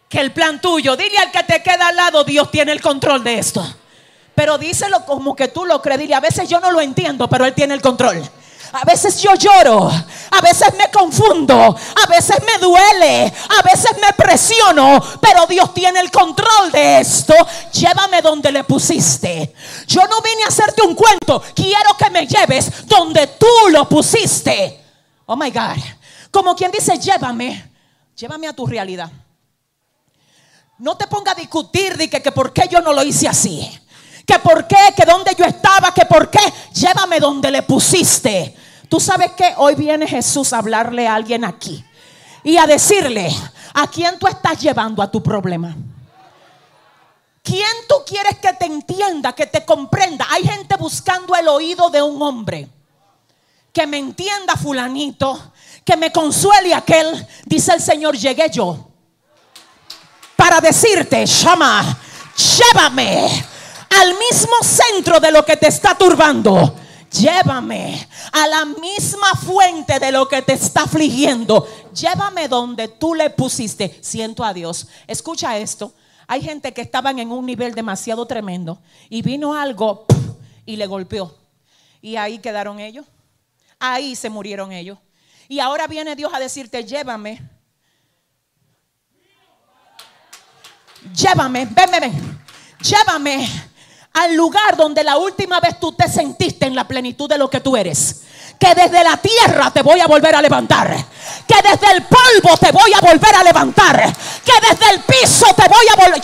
que 0.08 0.20
el 0.20 0.32
plan 0.32 0.58
tuyo. 0.58 0.96
Dile 0.96 1.18
al 1.18 1.30
que 1.30 1.42
te 1.42 1.62
queda 1.62 1.88
al 1.88 1.96
lado, 1.96 2.24
Dios 2.24 2.50
tiene 2.50 2.72
el 2.72 2.80
control 2.80 3.22
de 3.22 3.38
esto. 3.38 3.62
Pero 4.34 4.56
díselo 4.56 5.04
como 5.04 5.36
que 5.36 5.48
tú 5.48 5.66
lo 5.66 5.82
crees. 5.82 6.00
Dile, 6.00 6.14
a 6.14 6.20
veces 6.20 6.48
yo 6.48 6.60
no 6.60 6.70
lo 6.70 6.80
entiendo, 6.80 7.28
pero 7.28 7.44
Él 7.44 7.52
tiene 7.52 7.74
el 7.74 7.82
control. 7.82 8.26
A 8.72 8.84
veces 8.84 9.20
yo 9.20 9.34
lloro, 9.34 9.88
a 9.88 10.40
veces 10.42 10.74
me 10.76 10.90
confundo, 10.90 11.54
a 11.54 12.06
veces 12.06 12.36
me 12.44 12.58
duele, 12.58 13.32
a 13.58 13.62
veces 13.62 13.92
me 14.00 14.12
presiono, 14.12 15.02
pero 15.20 15.46
Dios 15.46 15.72
tiene 15.72 16.00
el 16.00 16.10
control 16.10 16.70
de 16.72 17.00
esto. 17.00 17.34
Llévame 17.72 18.20
donde 18.20 18.52
le 18.52 18.64
pusiste. 18.64 19.54
Yo 19.86 20.02
no 20.06 20.20
vine 20.20 20.44
a 20.44 20.48
hacerte 20.48 20.82
un 20.82 20.94
cuento, 20.94 21.42
quiero 21.54 21.96
que 21.98 22.10
me 22.10 22.26
lleves 22.26 22.86
donde 22.86 23.26
tú 23.26 23.70
lo 23.70 23.88
pusiste. 23.88 24.84
Oh 25.26 25.36
my 25.36 25.50
God. 25.50 25.78
Como 26.30 26.54
quien 26.54 26.70
dice, 26.70 26.98
llévame, 26.98 27.70
llévame 28.16 28.48
a 28.48 28.52
tu 28.52 28.66
realidad. 28.66 29.10
No 30.78 30.96
te 30.96 31.06
ponga 31.06 31.32
a 31.32 31.34
discutir 31.34 31.96
de 31.96 32.08
que, 32.08 32.22
que 32.22 32.32
por 32.32 32.52
qué 32.52 32.68
yo 32.70 32.80
no 32.80 32.92
lo 32.92 33.02
hice 33.02 33.28
así 33.28 33.80
que 34.28 34.38
por 34.40 34.66
qué, 34.66 34.92
que 34.94 35.06
dónde 35.06 35.34
yo 35.34 35.46
estaba, 35.46 35.94
que 35.94 36.04
por 36.04 36.28
qué, 36.30 36.52
llévame 36.74 37.18
donde 37.18 37.50
le 37.50 37.62
pusiste. 37.62 38.54
Tú 38.86 39.00
sabes 39.00 39.32
que 39.32 39.54
hoy 39.56 39.74
viene 39.74 40.06
Jesús 40.06 40.52
a 40.52 40.58
hablarle 40.58 41.08
a 41.08 41.14
alguien 41.14 41.46
aquí 41.46 41.82
y 42.44 42.58
a 42.58 42.66
decirle, 42.66 43.34
¿a 43.72 43.86
quién 43.86 44.18
tú 44.18 44.26
estás 44.26 44.60
llevando 44.60 45.02
a 45.02 45.10
tu 45.10 45.22
problema? 45.22 45.74
¿Quién 47.42 47.70
tú 47.88 47.94
quieres 48.06 48.36
que 48.36 48.52
te 48.52 48.66
entienda, 48.66 49.32
que 49.32 49.46
te 49.46 49.64
comprenda? 49.64 50.26
Hay 50.28 50.46
gente 50.46 50.76
buscando 50.76 51.34
el 51.34 51.48
oído 51.48 51.88
de 51.88 52.02
un 52.02 52.20
hombre. 52.20 52.68
Que 53.72 53.86
me 53.86 53.96
entienda 53.96 54.56
fulanito, 54.56 55.52
que 55.86 55.96
me 55.96 56.12
consuele 56.12 56.74
aquel. 56.74 57.26
Dice 57.46 57.72
el 57.72 57.80
Señor, 57.80 58.14
llegué 58.14 58.50
yo. 58.50 58.90
Para 60.36 60.60
decirte, 60.60 61.24
llama, 61.24 61.96
llévame 62.36 63.56
al 63.90 64.14
mismo 64.18 64.54
centro 64.62 65.20
de 65.20 65.32
lo 65.32 65.44
que 65.44 65.56
te 65.56 65.68
está 65.68 65.96
turbando. 65.96 66.74
Llévame 67.10 68.06
a 68.32 68.46
la 68.46 68.64
misma 68.66 69.34
fuente 69.34 69.98
de 69.98 70.12
lo 70.12 70.28
que 70.28 70.42
te 70.42 70.52
está 70.52 70.82
afligiendo. 70.82 71.66
Llévame 71.94 72.48
donde 72.48 72.88
tú 72.88 73.14
le 73.14 73.30
pusiste. 73.30 73.98
Siento 74.02 74.44
a 74.44 74.52
Dios. 74.52 74.88
Escucha 75.06 75.56
esto. 75.56 75.94
Hay 76.26 76.42
gente 76.42 76.74
que 76.74 76.82
estaban 76.82 77.18
en 77.18 77.32
un 77.32 77.46
nivel 77.46 77.74
demasiado 77.74 78.26
tremendo 78.26 78.82
y 79.08 79.22
vino 79.22 79.54
algo 79.54 80.04
y 80.66 80.76
le 80.76 80.86
golpeó. 80.86 81.34
Y 82.02 82.16
ahí 82.16 82.38
quedaron 82.38 82.78
ellos. 82.78 83.06
Ahí 83.78 84.14
se 84.14 84.28
murieron 84.28 84.72
ellos. 84.72 84.98
Y 85.48 85.60
ahora 85.60 85.86
viene 85.86 86.14
Dios 86.14 86.32
a 86.34 86.38
decirte, 86.38 86.84
llévame. 86.84 87.40
Llévame, 91.14 91.64
ven, 91.64 91.90
ven, 91.90 92.00
ven. 92.00 92.38
Llévame 92.82 93.48
al 94.14 94.34
lugar 94.34 94.76
donde 94.76 95.04
la 95.04 95.16
última 95.16 95.60
vez 95.60 95.78
tú 95.78 95.92
te 95.92 96.08
sentiste 96.08 96.66
en 96.66 96.74
la 96.74 96.86
plenitud 96.86 97.28
de 97.28 97.38
lo 97.38 97.48
que 97.48 97.60
tú 97.60 97.76
eres. 97.76 98.22
Que 98.58 98.74
desde 98.74 99.04
la 99.04 99.16
tierra 99.16 99.70
te 99.70 99.82
voy 99.82 100.00
a 100.00 100.06
volver 100.06 100.34
a 100.34 100.42
levantar. 100.42 100.96
Que 101.46 101.54
desde 101.62 101.92
el 101.92 102.02
polvo 102.02 102.56
te 102.58 102.72
voy 102.72 102.92
a 102.92 103.00
volver 103.00 103.34
a 103.34 103.44
levantar. 103.44 104.12
Que 104.44 104.52
desde 104.68 104.94
el 104.94 105.00
piso 105.02 105.46
te 105.54 105.68
voy 105.68 105.86
a 105.92 105.94
volver. 105.94 106.20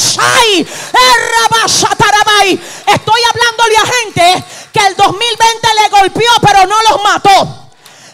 Estoy 2.87 3.21
hablándole 3.31 3.76
a 3.76 3.87
gente 3.87 4.45
que 4.73 4.87
el 4.87 4.97
2020 4.97 5.69
le 5.83 5.88
golpeó, 5.88 6.31
pero 6.43 6.67
no 6.67 6.83
los 6.91 7.03
mató. 7.05 7.69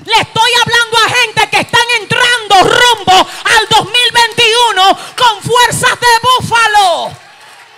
Le 0.04 0.20
estoy 0.20 0.50
hablando 0.62 0.98
a 0.98 1.08
gente 1.08 1.48
que 1.50 1.60
están 1.60 1.86
entrando 2.00 2.78
rumbo 2.78 3.28
al 3.44 3.68
2021 3.70 4.98
con 5.16 5.42
fuerzas 5.42 5.98
de 6.00 6.06
búfalo 6.22 7.29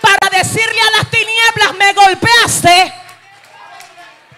para 0.03 0.37
decirle 0.37 0.81
a 0.81 0.97
las 0.97 1.09
tinieblas, 1.09 1.73
me 1.79 1.93
golpeaste, 1.93 2.93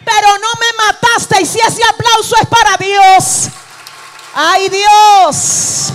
pero 0.06 0.28
no 0.38 0.48
me 0.60 0.86
mataste. 0.86 1.42
Y 1.42 1.46
si 1.48 1.60
ese 1.60 1.82
aplauso 1.84 2.36
es 2.40 2.48
para 2.48 2.78
Dios, 2.78 3.50
ay 4.36 4.70
Dios, 4.70 5.92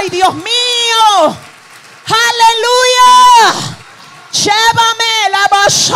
ay 0.00 0.08
Dios 0.10 0.34
mío, 0.34 1.36
aleluya. 2.06 3.70
Llévame 4.32 5.30
la 5.30 5.48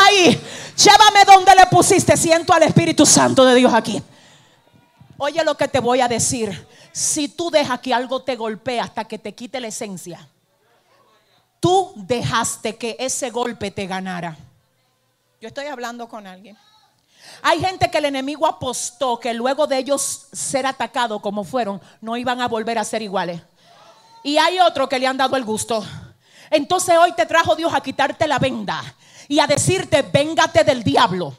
ahí. 0.05 0.41
Llévame 0.77 1.25
donde 1.27 1.57
le 1.57 1.67
pusiste. 1.67 2.17
Siento 2.17 2.53
al 2.53 2.63
Espíritu 2.63 3.05
Santo 3.05 3.45
de 3.45 3.57
Dios 3.57 3.75
aquí. 3.75 4.01
Oye 5.17 5.43
lo 5.43 5.57
que 5.57 5.67
te 5.67 5.81
voy 5.81 6.01
a 6.01 6.07
decir. 6.07 6.69
Si 6.93 7.29
tú 7.29 7.51
dejas 7.51 7.81
que 7.81 7.93
algo 7.93 8.23
te 8.23 8.37
golpee 8.37 8.79
hasta 8.79 9.05
que 9.05 9.19
te 9.19 9.35
quite 9.35 9.61
la 9.61 9.67
esencia 9.67 10.29
tú 11.61 11.93
dejaste 11.97 12.77
que 12.77 12.97
ese 12.99 13.31
golpe 13.31 13.71
te 13.71 13.87
ganara. 13.87 14.37
Yo 15.41 15.49
estoy 15.49 15.67
hablando 15.67 16.09
con 16.09 16.27
alguien. 16.27 16.57
Hay 17.43 17.61
gente 17.61 17.91
que 17.91 17.99
el 17.99 18.07
enemigo 18.07 18.47
apostó 18.47 19.21
que 19.21 19.35
luego 19.35 19.67
de 19.67 19.79
ellos 19.79 20.27
ser 20.33 20.67
atacados 20.67 21.21
como 21.21 21.45
fueron, 21.45 21.81
no 22.01 22.17
iban 22.17 22.41
a 22.41 22.49
volver 22.49 22.79
a 22.79 22.85
ser 22.85 23.03
iguales. 23.03 23.41
Y 24.25 24.39
hay 24.39 24.59
otro 24.59 24.89
que 24.89 24.99
le 24.99 25.07
han 25.07 25.17
dado 25.17 25.37
el 25.37 25.45
gusto. 25.45 25.85
Entonces 26.51 26.97
hoy 26.99 27.13
te 27.13 27.27
trajo 27.27 27.55
Dios 27.55 27.73
a 27.73 27.81
quitarte 27.81 28.27
la 28.27 28.39
venda 28.39 28.83
y 29.29 29.39
a 29.39 29.47
decirte, 29.47 30.03
véngate 30.03 30.65
del 30.65 30.83
diablo. 30.83 31.37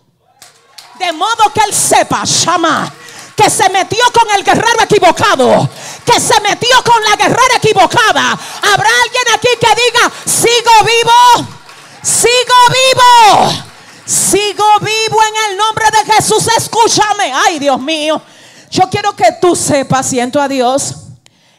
De 1.00 1.12
modo 1.12 1.52
que 1.54 1.62
él 1.62 1.74
sepa, 1.74 2.24
llama 2.24 2.94
que 3.40 3.50
se 3.50 3.70
metió 3.70 4.04
con 4.14 4.30
el 4.36 4.44
guerrero 4.44 4.84
equivocado, 4.84 5.70
que 6.10 6.20
se 6.20 6.40
metió 6.42 6.84
con 6.84 7.04
la 7.04 7.16
guerrera 7.16 7.58
equivocada. 7.58 8.32
Habrá 8.32 8.90
alguien 9.04 9.24
aquí 9.36 9.50
que 9.60 9.68
diga, 9.68 10.12
sigo 10.26 10.72
vivo, 10.84 11.48
sigo 12.02 12.56
vivo, 12.70 13.64
sigo 14.06 14.66
vivo 14.80 15.20
en 15.24 15.52
el 15.52 15.58
nombre 15.58 15.86
de 15.92 16.14
Jesús. 16.14 16.48
Escúchame, 16.58 17.32
ay 17.34 17.60
Dios 17.60 17.80
mío. 17.80 18.22
Yo 18.72 18.90
quiero 18.90 19.16
que 19.16 19.32
tú 19.40 19.56
sepas, 19.56 20.08
siento 20.08 20.42
a 20.42 20.48
Dios, 20.48 20.96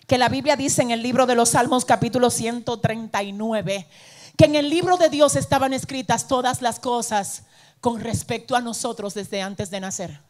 que 0.07 0.19
la 0.19 0.29
Biblia 0.29 0.57
dice 0.57 0.83
en 0.83 0.91
el 0.91 1.03
libro 1.03 1.27
de 1.27 1.35
los 1.35 1.51
Salmos 1.51 1.85
capítulo 1.85 2.31
139, 2.31 3.89
que 4.37 4.45
en 4.45 4.55
el 4.57 4.69
libro 4.71 4.97
de 4.97 5.09
Dios 5.09 5.37
estaban 5.37 5.73
escritas 5.73 6.27
todas 6.27 6.63
las 6.63 6.81
cosas 6.81 7.43
con 7.81 8.01
respecto 8.01 8.57
a 8.57 8.61
nosotros 8.61 9.15
desde 9.15 9.43
antes 9.43 9.71
de 9.71 9.81
nacer. 9.81 10.30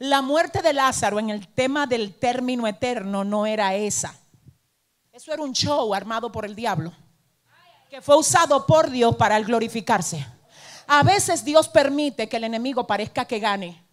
La 0.00 0.22
muerte 0.22 0.62
de 0.62 0.72
Lázaro 0.72 1.18
en 1.18 1.28
el 1.28 1.46
tema 1.46 1.86
del 1.86 2.14
término 2.14 2.66
eterno 2.66 3.22
no 3.22 3.44
era 3.44 3.74
esa. 3.74 4.14
Eso 5.12 5.30
era 5.30 5.42
un 5.42 5.52
show 5.52 5.92
armado 5.92 6.32
por 6.32 6.46
el 6.46 6.54
diablo, 6.54 6.90
que 7.90 8.00
fue 8.00 8.16
usado 8.16 8.64
por 8.64 8.88
Dios 8.88 9.14
para 9.16 9.38
glorificarse. 9.40 10.26
A 10.86 11.02
veces 11.02 11.44
Dios 11.44 11.68
permite 11.68 12.30
que 12.30 12.38
el 12.38 12.44
enemigo 12.44 12.86
parezca 12.86 13.26
que 13.26 13.40
gane. 13.40 13.84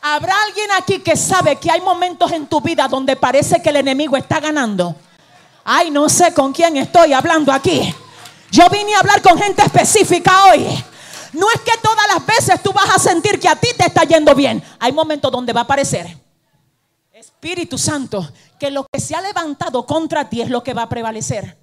¿Habrá 0.00 0.34
alguien 0.42 0.70
aquí 0.76 0.98
que 0.98 1.14
sabe 1.14 1.54
que 1.54 1.70
hay 1.70 1.80
momentos 1.80 2.32
en 2.32 2.48
tu 2.48 2.60
vida 2.60 2.88
donde 2.88 3.14
parece 3.14 3.62
que 3.62 3.68
el 3.68 3.76
enemigo 3.76 4.16
está 4.16 4.40
ganando? 4.40 4.96
Ay, 5.62 5.92
no 5.92 6.08
sé 6.08 6.34
con 6.34 6.52
quién 6.52 6.76
estoy 6.78 7.12
hablando 7.12 7.52
aquí. 7.52 7.94
Yo 8.50 8.68
vine 8.70 8.96
a 8.96 8.98
hablar 8.98 9.22
con 9.22 9.38
gente 9.38 9.62
específica 9.62 10.46
hoy. 10.46 10.66
No 11.32 11.50
es 11.50 11.60
que 11.60 11.72
todas 11.82 12.06
las 12.08 12.26
veces 12.26 12.62
tú 12.62 12.72
vas 12.72 12.90
a 12.94 12.98
sentir 12.98 13.38
que 13.38 13.48
a 13.48 13.56
ti 13.56 13.68
te 13.76 13.86
está 13.86 14.04
yendo 14.04 14.34
bien. 14.34 14.62
Hay 14.78 14.92
momentos 14.92 15.30
donde 15.30 15.52
va 15.52 15.60
a 15.60 15.64
aparecer. 15.64 16.18
Espíritu 17.12 17.78
Santo, 17.78 18.28
que 18.58 18.70
lo 18.70 18.86
que 18.92 19.00
se 19.00 19.14
ha 19.14 19.20
levantado 19.20 19.86
contra 19.86 20.28
ti 20.28 20.42
es 20.42 20.50
lo 20.50 20.62
que 20.62 20.74
va 20.74 20.82
a 20.82 20.88
prevalecer. 20.88 21.58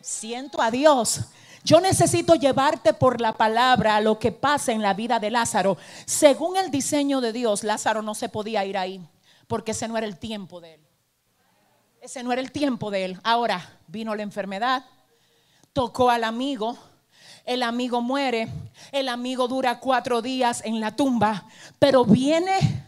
Siento 0.00 0.60
a 0.60 0.70
Dios. 0.70 1.20
Yo 1.64 1.80
necesito 1.80 2.34
llevarte 2.34 2.94
por 2.94 3.20
la 3.20 3.36
palabra 3.36 3.96
a 3.96 4.00
lo 4.00 4.18
que 4.18 4.32
pasa 4.32 4.72
en 4.72 4.82
la 4.82 4.94
vida 4.94 5.18
de 5.18 5.30
Lázaro. 5.30 5.76
Según 6.06 6.56
el 6.56 6.70
diseño 6.70 7.20
de 7.20 7.32
Dios, 7.32 7.64
Lázaro 7.64 8.02
no 8.02 8.14
se 8.14 8.28
podía 8.28 8.64
ir 8.64 8.78
ahí, 8.78 9.00
porque 9.46 9.72
ese 9.72 9.88
no 9.88 9.98
era 9.98 10.06
el 10.06 10.18
tiempo 10.18 10.60
de 10.60 10.74
él. 10.74 10.80
Ese 12.00 12.22
no 12.22 12.32
era 12.32 12.40
el 12.40 12.50
tiempo 12.50 12.90
de 12.90 13.04
él. 13.04 13.20
Ahora 13.22 13.78
vino 13.88 14.14
la 14.14 14.22
enfermedad, 14.22 14.86
tocó 15.74 16.10
al 16.10 16.24
amigo, 16.24 16.78
el 17.44 17.62
amigo 17.62 18.00
muere, 18.00 18.48
el 18.92 19.08
amigo 19.08 19.48
dura 19.48 19.80
cuatro 19.80 20.22
días 20.22 20.62
en 20.64 20.80
la 20.80 20.94
tumba, 20.94 21.46
pero 21.78 22.04
viene 22.04 22.84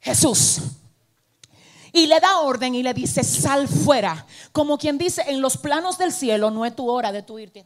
Jesús 0.00 0.60
y 1.94 2.06
le 2.08 2.18
da 2.18 2.40
orden 2.40 2.74
y 2.74 2.82
le 2.82 2.92
dice, 2.92 3.22
sal 3.22 3.68
fuera. 3.68 4.26
Como 4.50 4.76
quien 4.78 4.98
dice, 4.98 5.22
en 5.28 5.40
los 5.40 5.56
planos 5.56 5.96
del 5.96 6.12
cielo 6.12 6.50
no 6.50 6.66
es 6.66 6.74
tu 6.74 6.90
hora 6.90 7.12
de 7.12 7.22
tu 7.22 7.38
irte. 7.38 7.64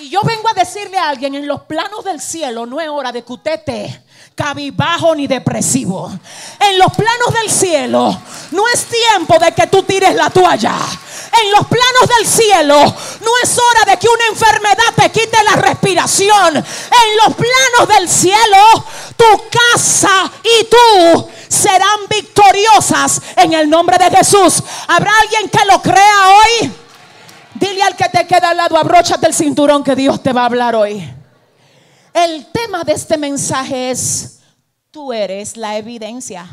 Y 0.00 0.10
yo 0.10 0.20
vengo 0.22 0.48
a 0.48 0.54
decirle 0.54 0.96
a 0.96 1.08
alguien, 1.08 1.34
en 1.34 1.48
los 1.48 1.62
planos 1.62 2.04
del 2.04 2.20
cielo 2.20 2.66
no 2.66 2.80
es 2.80 2.88
hora 2.88 3.10
de 3.10 3.24
que 3.24 3.32
usted 3.32 3.54
esté 3.54 4.02
cabibajo 4.36 5.12
ni 5.16 5.26
depresivo. 5.26 6.08
En 6.60 6.78
los 6.78 6.92
planos 6.92 7.34
del 7.34 7.50
cielo 7.50 8.22
no 8.52 8.68
es 8.68 8.86
tiempo 8.86 9.36
de 9.40 9.50
que 9.52 9.66
tú 9.66 9.82
tires 9.82 10.14
la 10.14 10.30
toalla. 10.30 10.76
En 11.42 11.50
los 11.50 11.66
planos 11.66 12.16
del 12.16 12.26
cielo 12.28 12.74
no 12.76 13.30
es 13.42 13.58
hora 13.58 13.90
de 13.90 13.98
que 13.98 14.06
una 14.08 14.26
enfermedad 14.26 14.94
te 14.94 15.10
quite 15.10 15.42
la 15.42 15.56
respiración. 15.62 16.56
En 16.56 17.16
los 17.24 17.34
planos 17.34 17.96
del 17.96 18.08
cielo 18.08 18.56
tu 19.16 19.42
casa 19.50 20.30
y 20.44 20.64
tú 20.66 21.28
serán 21.48 22.06
victoriosas 22.08 23.20
en 23.34 23.52
el 23.52 23.68
nombre 23.68 23.98
de 23.98 24.16
Jesús. 24.16 24.62
¿Habrá 24.86 25.10
alguien 25.22 25.48
que 25.48 25.64
lo 25.64 25.82
crea 25.82 26.28
hoy? 26.28 26.72
Dile 27.58 27.82
al 27.82 27.96
que 27.96 28.08
te 28.08 28.26
queda 28.26 28.50
al 28.50 28.56
lado, 28.56 28.76
abróchate 28.76 29.26
el 29.26 29.34
cinturón 29.34 29.82
que 29.82 29.96
Dios 29.96 30.22
te 30.22 30.32
va 30.32 30.42
a 30.42 30.46
hablar 30.46 30.76
hoy. 30.76 31.02
El 32.12 32.46
tema 32.52 32.84
de 32.84 32.92
este 32.92 33.16
mensaje 33.16 33.90
es, 33.90 34.40
tú 34.90 35.12
eres 35.12 35.56
la 35.56 35.76
evidencia. 35.76 36.46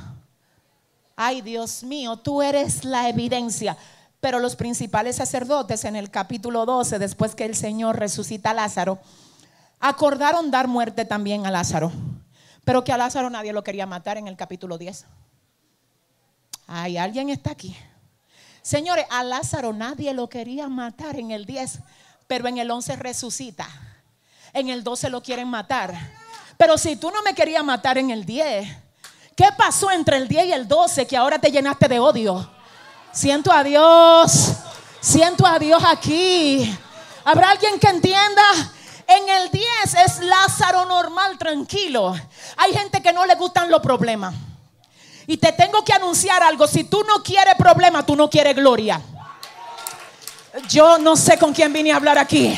Ay, 1.15 1.41
Dios 1.41 1.83
mío, 1.83 2.17
tú 2.17 2.41
eres 2.41 2.83
la 2.83 3.07
evidencia. 3.07 3.77
Pero 4.19 4.39
los 4.39 4.55
principales 4.55 5.17
sacerdotes 5.17 5.85
en 5.85 5.95
el 5.95 6.09
capítulo 6.09 6.65
12, 6.65 6.97
después 6.97 7.35
que 7.35 7.45
el 7.45 7.55
Señor 7.55 7.99
resucita 7.99 8.51
a 8.51 8.53
Lázaro, 8.55 8.99
acordaron 9.79 10.49
dar 10.49 10.67
muerte 10.67 11.05
también 11.05 11.45
a 11.45 11.51
Lázaro. 11.51 11.91
Pero 12.63 12.83
que 12.83 12.91
a 12.91 12.97
Lázaro 12.97 13.29
nadie 13.29 13.53
lo 13.53 13.63
quería 13.63 13.85
matar 13.85 14.17
en 14.17 14.27
el 14.27 14.35
capítulo 14.35 14.79
10. 14.79 15.05
Ay, 16.67 16.97
alguien 16.97 17.29
está 17.29 17.51
aquí. 17.51 17.75
Señores, 18.65 19.05
a 19.11 19.23
Lázaro 19.23 19.73
nadie 19.73 20.11
lo 20.11 20.27
quería 20.27 20.67
matar 20.67 21.19
en 21.19 21.29
el 21.29 21.45
10, 21.45 21.81
pero 22.25 22.47
en 22.47 22.57
el 22.57 22.71
11 22.71 22.95
resucita. 22.95 23.67
En 24.53 24.69
el 24.69 24.83
12 24.83 25.11
lo 25.11 25.21
quieren 25.21 25.47
matar. 25.47 25.93
Pero 26.57 26.75
si 26.79 26.95
tú 26.95 27.11
no 27.11 27.21
me 27.21 27.35
querías 27.35 27.63
matar 27.63 27.99
en 27.99 28.09
el 28.09 28.25
10, 28.25 28.67
¿qué 29.35 29.49
pasó 29.55 29.91
entre 29.91 30.17
el 30.17 30.27
10 30.27 30.45
y 30.47 30.51
el 30.51 30.67
12 30.67 31.05
que 31.05 31.15
ahora 31.15 31.37
te 31.37 31.51
llenaste 31.51 31.87
de 31.87 31.99
odio? 31.99 32.49
Siento 33.11 33.51
a 33.51 33.63
Dios, 33.63 34.53
siento 34.99 35.45
a 35.45 35.59
Dios 35.59 35.83
aquí. 35.85 36.75
¿Habrá 37.23 37.51
alguien 37.51 37.79
que 37.79 37.89
entienda? 37.89 38.41
En 39.05 39.29
el 39.29 39.51
10 39.51 39.65
es 40.07 40.19
Lázaro 40.21 40.85
normal, 40.85 41.37
tranquilo. 41.37 42.15
Hay 42.57 42.73
gente 42.73 43.03
que 43.03 43.13
no 43.13 43.27
le 43.27 43.35
gustan 43.35 43.69
los 43.69 43.81
problemas. 43.81 44.33
Y 45.27 45.37
te 45.37 45.51
tengo 45.53 45.83
que 45.83 45.93
anunciar 45.93 46.43
algo. 46.43 46.67
Si 46.67 46.83
tú 46.83 47.03
no 47.03 47.23
quieres 47.23 47.55
problema, 47.55 48.05
tú 48.05 48.15
no 48.15 48.29
quieres 48.29 48.55
gloria. 48.55 49.01
Yo 50.69 50.97
no 50.97 51.15
sé 51.15 51.37
con 51.37 51.53
quién 51.53 51.73
vine 51.73 51.91
a 51.91 51.97
hablar 51.97 52.17
aquí. 52.17 52.55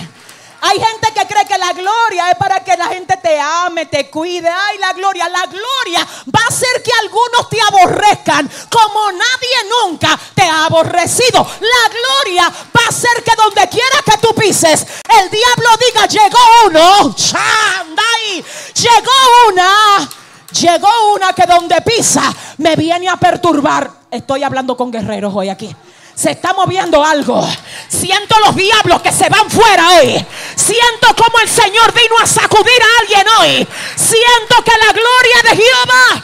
Hay 0.59 0.79
gente 0.79 1.13
que 1.13 1.27
cree 1.27 1.45
que 1.45 1.57
la 1.57 1.71
gloria 1.71 2.31
es 2.31 2.37
para 2.37 2.63
que 2.63 2.75
la 2.75 2.87
gente 2.87 3.15
te 3.17 3.39
ame, 3.39 3.85
te 3.85 4.09
cuide. 4.09 4.49
Ay, 4.49 4.77
la 4.79 4.91
gloria, 4.93 5.29
la 5.29 5.45
gloria 5.45 6.07
va 6.35 6.39
a 6.43 6.47
hacer 6.47 6.81
que 6.83 6.91
algunos 6.99 7.49
te 7.49 7.61
aborrezcan 7.61 8.49
como 8.69 9.11
nadie 9.11 9.57
nunca 9.83 10.19
te 10.33 10.43
ha 10.43 10.65
aborrecido. 10.65 11.47
La 11.59 11.89
gloria 11.89 12.49
va 12.49 12.85
a 12.85 12.89
hacer 12.89 13.23
que 13.23 13.35
donde 13.35 13.69
quiera 13.69 14.01
que 14.03 14.17
tú 14.17 14.33
pises, 14.33 14.81
el 14.81 15.29
diablo 15.29 15.69
diga, 15.79 16.07
llegó 16.07 16.39
uno, 16.65 17.15
chandai, 17.15 18.43
llegó 18.73 19.49
una 19.49 20.09
Llegó 20.51 21.13
una 21.13 21.33
que 21.33 21.45
donde 21.45 21.81
pisa 21.81 22.33
me 22.57 22.75
viene 22.75 23.09
a 23.09 23.17
perturbar. 23.17 23.91
Estoy 24.09 24.43
hablando 24.43 24.77
con 24.77 24.91
guerreros 24.91 25.33
hoy 25.35 25.49
aquí. 25.49 25.75
Se 26.15 26.31
está 26.31 26.53
moviendo 26.53 27.03
algo. 27.03 27.47
Siento 27.89 28.35
los 28.45 28.55
diablos 28.55 29.01
que 29.01 29.11
se 29.11 29.29
van 29.29 29.49
fuera 29.49 29.89
hoy. 29.97 30.25
Siento 30.55 31.15
como 31.15 31.39
el 31.39 31.49
Señor 31.49 31.93
vino 31.93 32.17
a 32.21 32.25
sacudir 32.25 32.81
a 32.81 33.01
alguien 33.01 33.27
hoy. 33.39 33.67
Siento 33.95 34.63
que 34.63 34.71
la 34.71 34.93
gloria 34.93 35.43
de 35.43 35.63
Jehová 35.63 36.23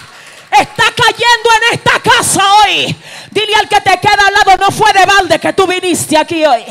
está 0.60 0.86
cayendo 0.96 1.50
en 1.58 1.74
esta 1.74 2.00
casa 2.00 2.44
hoy. 2.64 2.96
Dile 3.30 3.56
al 3.56 3.68
que 3.68 3.82
te 3.82 4.00
queda 4.00 4.28
al 4.28 4.34
lado, 4.34 4.66
no 4.66 4.72
fue 4.72 4.94
de 4.94 5.06
balde 5.06 5.40
que 5.40 5.54
tú 5.54 5.68
viniste 5.68 6.18
aquí 6.18 6.46
hoy. 6.46 6.64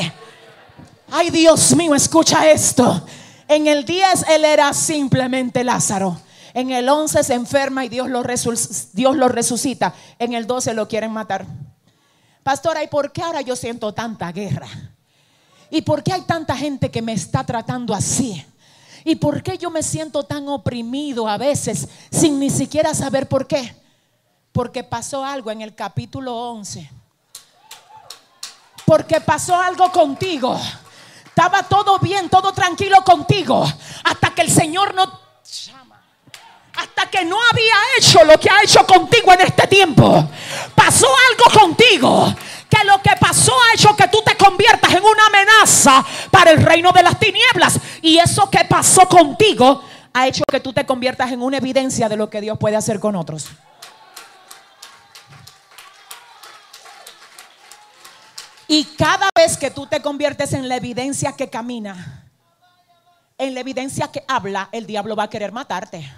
Ay 1.11 1.29
Dios 1.29 1.75
mío, 1.75 1.93
escucha 1.93 2.49
esto. 2.49 3.05
En 3.47 3.67
el 3.67 3.85
10 3.85 4.25
él 4.29 4.45
era 4.45 4.73
simplemente 4.73 5.63
Lázaro. 5.63 6.17
En 6.53 6.71
el 6.71 6.87
11 6.87 7.23
se 7.23 7.33
enferma 7.33 7.83
y 7.85 7.89
Dios 7.89 8.09
lo, 8.09 8.21
resucita. 8.23 9.93
En 10.19 10.33
el 10.33 10.45
12 10.45 10.73
lo 10.73 10.87
quieren 10.87 11.11
matar. 11.11 11.45
Pastora, 12.43 12.83
¿y 12.83 12.87
por 12.87 13.11
qué 13.11 13.23
ahora 13.23 13.41
yo 13.41 13.55
siento 13.55 13.93
tanta 13.93 14.31
guerra? 14.31 14.67
¿Y 15.71 15.81
por 15.81 16.03
qué 16.03 16.13
hay 16.13 16.21
tanta 16.21 16.55
gente 16.55 16.91
que 16.91 17.01
me 17.01 17.13
está 17.13 17.43
tratando 17.43 17.93
así? 17.95 18.45
¿Y 19.03 19.15
por 19.15 19.41
qué 19.41 19.57
yo 19.57 19.71
me 19.71 19.81
siento 19.81 20.23
tan 20.23 20.47
oprimido 20.47 21.27
a 21.27 21.37
veces 21.37 21.87
sin 22.11 22.39
ni 22.39 22.49
siquiera 22.49 22.93
saber 22.93 23.27
por 23.27 23.47
qué? 23.47 23.75
Porque 24.51 24.83
pasó 24.83 25.25
algo 25.25 25.49
en 25.49 25.61
el 25.61 25.73
capítulo 25.73 26.51
11. 26.51 26.89
Porque 28.85 29.19
pasó 29.21 29.55
algo 29.59 29.91
contigo. 29.91 30.59
Estaba 31.25 31.63
todo 31.63 31.97
bien, 31.97 32.29
todo 32.29 32.53
tranquilo 32.53 33.03
contigo. 33.03 33.65
Hasta 34.03 34.35
que 34.35 34.43
el 34.43 34.51
Señor 34.51 34.93
no 34.93 35.23
hasta 36.75 37.09
que 37.09 37.23
no 37.23 37.37
había 37.51 37.73
hecho 37.97 38.23
lo 38.23 38.39
que 38.39 38.49
ha 38.49 38.63
hecho 38.63 38.85
contigo 38.85 39.31
en 39.33 39.41
este 39.41 39.67
tiempo. 39.67 40.27
Pasó 40.75 41.07
algo 41.29 41.59
contigo. 41.59 42.33
Que 42.69 42.83
lo 42.85 42.99
que 43.03 43.11
pasó 43.19 43.53
ha 43.53 43.75
hecho 43.75 43.95
que 43.95 44.07
tú 44.07 44.23
te 44.25 44.35
conviertas 44.35 44.91
en 44.93 45.03
una 45.03 45.27
amenaza 45.27 46.03
para 46.31 46.49
el 46.49 46.63
reino 46.63 46.91
de 46.91 47.03
las 47.03 47.19
tinieblas. 47.19 47.79
Y 48.01 48.17
eso 48.17 48.49
que 48.49 48.65
pasó 48.65 49.07
contigo 49.07 49.83
ha 50.11 50.27
hecho 50.27 50.43
que 50.49 50.59
tú 50.59 50.73
te 50.73 50.83
conviertas 50.83 51.31
en 51.31 51.43
una 51.43 51.57
evidencia 51.57 52.09
de 52.09 52.17
lo 52.17 52.31
que 52.31 52.41
Dios 52.41 52.57
puede 52.57 52.75
hacer 52.75 52.99
con 52.99 53.15
otros. 53.15 53.47
Y 58.67 58.85
cada 58.97 59.29
vez 59.35 59.55
que 59.57 59.69
tú 59.69 59.85
te 59.85 60.01
conviertes 60.01 60.53
en 60.53 60.67
la 60.67 60.77
evidencia 60.77 61.35
que 61.35 61.51
camina, 61.51 62.25
en 63.37 63.53
la 63.53 63.59
evidencia 63.59 64.11
que 64.11 64.23
habla, 64.27 64.69
el 64.71 64.87
diablo 64.87 65.15
va 65.15 65.23
a 65.23 65.29
querer 65.29 65.51
matarte. 65.51 66.11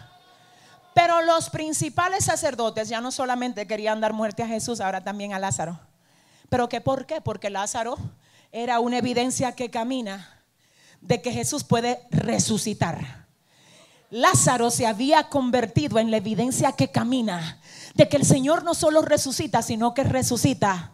Pero 0.96 1.22
los 1.24 1.50
principales 1.50 2.24
sacerdotes 2.24 2.88
ya 2.88 3.02
no 3.02 3.12
solamente 3.12 3.68
querían 3.68 4.00
dar 4.00 4.14
muerte 4.14 4.44
a 4.44 4.48
Jesús, 4.48 4.80
ahora 4.80 5.04
también 5.04 5.34
a 5.34 5.40
Lázaro. 5.40 5.78
¿Pero 6.48 6.70
qué 6.70 6.80
por 6.80 7.06
qué? 7.06 7.20
Porque 7.20 7.50
Lázaro 7.50 7.98
era 8.54 8.80
una 8.80 9.00
evidencia 9.00 9.52
que 9.52 9.70
camina 9.70 10.42
de 11.02 11.22
que 11.22 11.34
Jesús 11.34 11.66
puede 11.66 12.02
resucitar. 12.12 13.26
Lázaro 14.10 14.72
se 14.72 14.88
había 14.88 15.28
convertido 15.28 16.00
en 16.00 16.12
la 16.12 16.18
evidencia 16.18 16.72
que 16.72 16.90
camina 16.90 17.60
de 17.94 18.08
que 18.08 18.16
el 18.16 18.26
Señor 18.26 18.64
no 18.64 18.74
solo 18.74 19.02
resucita, 19.02 19.62
sino 19.62 19.94
que 19.94 20.06
resucita 20.06 20.94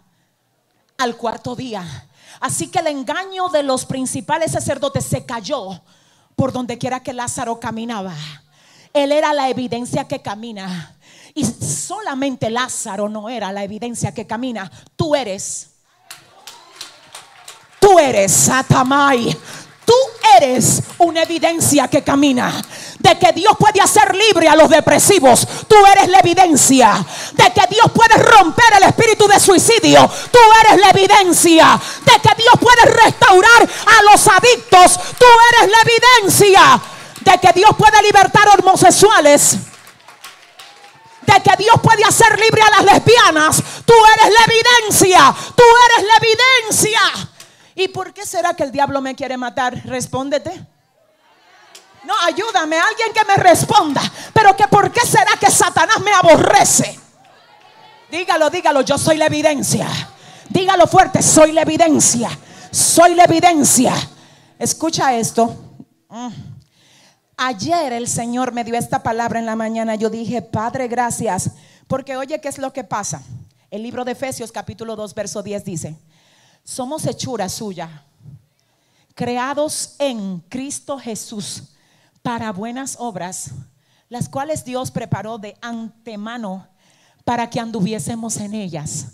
al 0.97 1.15
cuarto 1.15 1.55
día. 1.55 2.09
Así 2.39 2.71
que 2.71 2.79
el 2.79 2.87
engaño 2.87 3.49
de 3.49 3.61
los 3.61 3.85
principales 3.85 4.53
sacerdotes 4.53 5.05
se 5.05 5.27
cayó 5.27 5.83
por 6.35 6.51
donde 6.51 6.79
quiera 6.79 7.03
que 7.03 7.13
Lázaro 7.13 7.59
caminaba. 7.59 8.15
Él 8.93 9.11
era 9.11 9.33
la 9.33 9.49
evidencia 9.49 10.07
que 10.07 10.21
camina. 10.21 10.95
Y 11.33 11.45
solamente 11.45 12.49
Lázaro 12.49 13.07
no 13.07 13.29
era 13.29 13.51
la 13.51 13.63
evidencia 13.63 14.13
que 14.13 14.27
camina. 14.27 14.69
Tú 14.95 15.15
eres. 15.15 15.69
Tú 17.79 17.97
eres 17.97 18.31
Satamai. 18.31 19.35
Tú 19.85 19.93
eres 20.37 20.83
una 20.99 21.23
evidencia 21.23 21.87
que 21.87 22.03
camina. 22.03 22.61
De 22.99 23.17
que 23.17 23.31
Dios 23.31 23.53
puede 23.57 23.81
hacer 23.81 24.13
libre 24.15 24.47
a 24.47 24.55
los 24.55 24.69
depresivos. 24.69 25.47
Tú 25.67 25.75
eres 25.85 26.09
la 26.09 26.19
evidencia. 26.19 27.05
De 27.33 27.51
que 27.51 27.67
Dios 27.69 27.91
puede 27.93 28.15
romper 28.15 28.73
el 28.77 28.83
espíritu 28.83 29.27
de 29.27 29.39
suicidio. 29.39 30.09
Tú 30.31 30.39
eres 30.65 30.81
la 30.81 30.89
evidencia. 30.89 31.81
De 32.05 32.13
que 32.21 32.35
Dios 32.35 32.55
puede 32.59 32.85
restaurar 33.03 33.63
a 33.63 34.11
los 34.11 34.27
adictos. 34.27 34.99
Tú 35.17 35.25
eres 35.55 35.71
la 35.71 35.81
evidencia 35.81 36.81
de 37.21 37.37
que 37.39 37.53
Dios 37.53 37.71
puede 37.77 38.01
libertar 38.03 38.47
homosexuales, 38.59 39.57
de 41.21 41.41
que 41.41 41.55
Dios 41.57 41.75
puede 41.81 42.03
hacer 42.03 42.39
libre 42.39 42.61
a 42.61 42.81
las 42.81 42.93
lesbianas. 42.93 43.63
Tú 43.85 43.93
eres 44.13 44.33
la 44.33 44.45
evidencia, 44.45 45.35
tú 45.55 45.63
eres 45.89 46.07
la 46.07 46.27
evidencia. 46.27 47.01
¿Y 47.75 47.87
por 47.87 48.13
qué 48.13 48.25
será 48.25 48.53
que 48.53 48.63
el 48.63 48.71
diablo 48.71 49.01
me 49.01 49.15
quiere 49.15 49.37
matar? 49.37 49.75
Respóndete. 49.85 50.67
No, 52.03 52.13
ayúdame, 52.23 52.79
alguien 52.79 53.13
que 53.13 53.23
me 53.25 53.35
responda. 53.35 54.01
Pero 54.33 54.55
que 54.55 54.67
por 54.67 54.91
qué 54.91 55.01
será 55.01 55.37
que 55.39 55.51
Satanás 55.51 55.99
me 55.99 56.11
aborrece? 56.11 56.99
Dígalo, 58.09 58.49
dígalo, 58.49 58.81
yo 58.81 58.97
soy 58.97 59.17
la 59.17 59.27
evidencia. 59.27 59.87
Dígalo 60.49 60.87
fuerte, 60.87 61.21
soy 61.21 61.51
la 61.51 61.61
evidencia. 61.61 62.29
Soy 62.71 63.15
la 63.15 63.25
evidencia. 63.25 63.93
Escucha 64.57 65.15
esto. 65.15 65.55
Mm. 66.09 66.50
Ayer 67.43 67.91
el 67.91 68.07
Señor 68.07 68.51
me 68.51 68.63
dio 68.63 68.75
esta 68.75 69.01
palabra 69.01 69.39
en 69.39 69.47
la 69.47 69.55
mañana. 69.55 69.95
Yo 69.95 70.11
dije, 70.11 70.43
Padre, 70.43 70.87
gracias. 70.87 71.49
Porque 71.87 72.15
oye, 72.15 72.39
¿qué 72.39 72.47
es 72.47 72.59
lo 72.59 72.71
que 72.71 72.83
pasa? 72.83 73.23
El 73.71 73.81
libro 73.81 74.05
de 74.05 74.11
Efesios 74.11 74.51
capítulo 74.51 74.95
2, 74.95 75.15
verso 75.15 75.41
10 75.41 75.65
dice, 75.65 75.97
somos 76.63 77.03
hechura 77.07 77.49
suya, 77.49 78.05
creados 79.15 79.95
en 79.97 80.41
Cristo 80.49 80.99
Jesús 80.99 81.69
para 82.21 82.51
buenas 82.51 82.95
obras, 82.99 83.49
las 84.07 84.29
cuales 84.29 84.63
Dios 84.63 84.91
preparó 84.91 85.39
de 85.39 85.57
antemano 85.61 86.67
para 87.25 87.49
que 87.49 87.59
anduviésemos 87.59 88.37
en 88.37 88.53
ellas. 88.53 89.13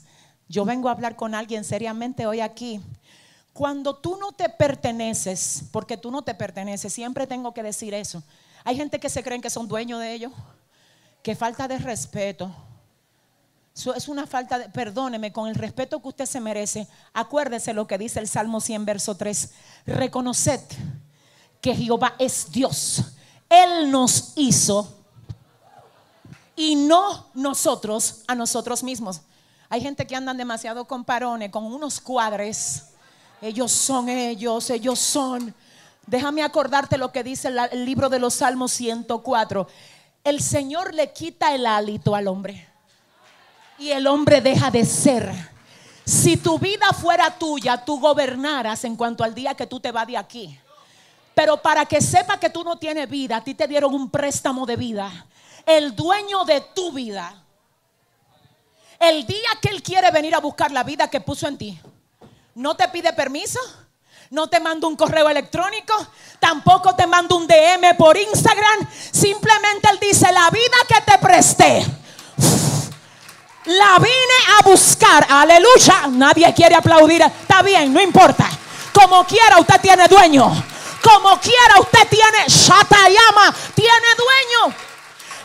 Yo 0.50 0.66
vengo 0.66 0.90
a 0.90 0.92
hablar 0.92 1.16
con 1.16 1.34
alguien 1.34 1.64
seriamente 1.64 2.26
hoy 2.26 2.42
aquí. 2.42 2.82
Cuando 3.58 3.96
tú 3.96 4.18
no 4.18 4.34
te 4.34 4.50
perteneces, 4.50 5.64
porque 5.72 5.98
tú 5.98 6.12
no 6.12 6.22
te 6.22 6.36
perteneces, 6.36 6.94
siempre 6.94 7.26
tengo 7.26 7.56
que 7.56 7.64
decir 7.64 7.96
eso. 7.96 8.22
Hay 8.64 8.76
gente 8.76 9.00
que 9.00 9.10
se 9.10 9.24
creen 9.24 9.42
que 9.42 9.50
son 9.50 9.68
dueños 9.68 10.00
de 10.00 10.14
ellos. 10.14 10.32
Que 11.24 11.36
falta 11.36 11.68
de 11.68 11.80
respeto. 11.80 12.52
Es 13.96 14.08
una 14.08 14.28
falta 14.28 14.60
de, 14.60 14.70
perdóneme, 14.70 15.34
con 15.34 15.48
el 15.48 15.56
respeto 15.56 16.00
que 16.00 16.08
usted 16.08 16.28
se 16.28 16.40
merece, 16.40 16.88
acuérdese 17.14 17.74
lo 17.74 17.88
que 17.88 17.98
dice 17.98 18.20
el 18.20 18.28
Salmo 18.28 18.62
100, 18.62 18.86
verso 18.86 19.18
3. 19.18 19.50
Reconoced 19.88 20.62
que 21.60 21.76
Jehová 21.76 22.14
es 22.20 22.52
Dios. 22.52 23.06
Él 23.50 23.90
nos 23.90 24.34
hizo 24.36 25.04
y 26.56 26.76
no 26.76 27.26
nosotros 27.34 28.22
a 28.28 28.36
nosotros 28.36 28.84
mismos. 28.84 29.22
Hay 29.68 29.82
gente 29.82 30.06
que 30.06 30.16
andan 30.16 30.38
demasiado 30.38 30.86
con 30.86 31.04
parones, 31.04 31.50
con 31.50 31.64
unos 31.66 32.00
cuadres. 32.00 32.94
Ellos 33.42 33.72
son 33.72 34.10
ellos, 34.10 34.70
ellos 34.70 35.00
son. 35.00 35.54
Déjame 36.06 36.44
acordarte 36.44 36.98
lo 36.98 37.12
que 37.12 37.24
dice 37.24 37.50
el 37.72 37.86
libro 37.86 38.10
de 38.10 38.20
los 38.20 38.36
Salmos 38.36 38.72
104. 38.72 39.68
El 40.24 40.42
Señor 40.42 40.94
le 40.94 41.12
quita 41.14 41.54
el 41.54 41.66
hálito 41.66 42.16
al 42.16 42.28
hombre 42.28 42.68
y 43.78 43.92
el 43.92 44.08
hombre 44.08 44.42
deja 44.42 44.72
de 44.72 44.86
ser. 44.86 45.32
Si 46.06 46.38
tu 46.38 46.58
vida 46.58 46.88
fuera 46.94 47.38
tuya, 47.38 47.84
tú 47.84 48.00
gobernaras 48.00 48.84
en 48.86 48.96
cuanto 48.96 49.24
al 49.24 49.36
día 49.36 49.56
que 49.56 49.68
tú 49.68 49.80
te 49.80 49.92
vas 49.92 50.08
de 50.08 50.18
aquí. 50.18 50.58
Pero 51.34 51.62
para 51.62 51.86
que 51.86 52.02
sepa 52.02 52.40
que 52.40 52.50
tú 52.50 52.64
no 52.64 52.78
tienes 52.78 53.10
vida, 53.10 53.38
a 53.38 53.44
ti 53.44 53.54
te 53.54 53.68
dieron 53.68 53.94
un 53.94 54.10
préstamo 54.10 54.66
de 54.66 54.76
vida. 54.76 55.28
El 55.66 55.96
dueño 55.96 56.46
de 56.46 56.62
tu 56.74 56.92
vida. 56.92 57.44
El 59.00 59.28
día 59.28 59.50
que 59.62 59.70
Él 59.70 59.84
quiere 59.84 60.10
venir 60.10 60.34
a 60.34 60.40
buscar 60.40 60.72
la 60.72 60.84
vida 60.84 61.10
que 61.10 61.22
puso 61.22 61.48
en 61.48 61.58
ti, 61.58 61.80
no 62.58 62.76
te 62.76 62.88
pide 62.88 63.14
permiso, 63.14 63.60
no 64.32 64.48
te 64.48 64.60
manda 64.60 64.88
un 64.88 64.96
correo 64.96 65.30
electrónico, 65.30 65.94
tampoco 66.40 66.96
te 66.96 67.06
manda 67.06 67.36
un 67.36 67.46
DM 67.46 67.96
por 67.96 68.18
Instagram. 68.18 68.88
Simplemente 69.12 69.88
Él 69.92 70.00
dice, 70.02 70.32
la 70.32 70.50
vida 70.50 70.78
que 70.88 71.12
te 71.12 71.18
presté, 71.20 71.86
la 73.66 74.00
vine 74.00 74.58
a 74.58 74.64
buscar. 74.68 75.28
Aleluya. 75.30 76.08
Nadie 76.10 76.52
quiere 76.54 76.74
aplaudir. 76.76 77.22
Está 77.22 77.62
bien, 77.62 77.94
no 77.94 78.02
importa. 78.02 78.50
Como 78.92 79.24
quiera, 79.26 79.60
usted 79.60 79.80
tiene 79.80 80.08
dueño. 80.08 80.46
Como 81.04 81.40
quiera, 81.40 81.80
usted 81.80 82.08
tiene 82.10 82.48
Shatayama, 82.48 83.54
tiene 83.76 84.08
dueño. 84.18 84.76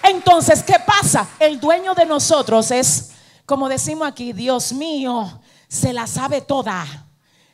Entonces, 0.04 0.62
¿qué 0.62 0.76
pasa? 0.84 1.28
El 1.38 1.60
dueño 1.60 1.94
de 1.94 2.06
nosotros 2.06 2.70
es, 2.70 3.10
como 3.44 3.68
decimos 3.68 4.08
aquí, 4.08 4.32
Dios 4.32 4.72
mío, 4.72 5.40
se 5.68 5.92
la 5.92 6.06
sabe 6.06 6.40
toda. 6.40 6.86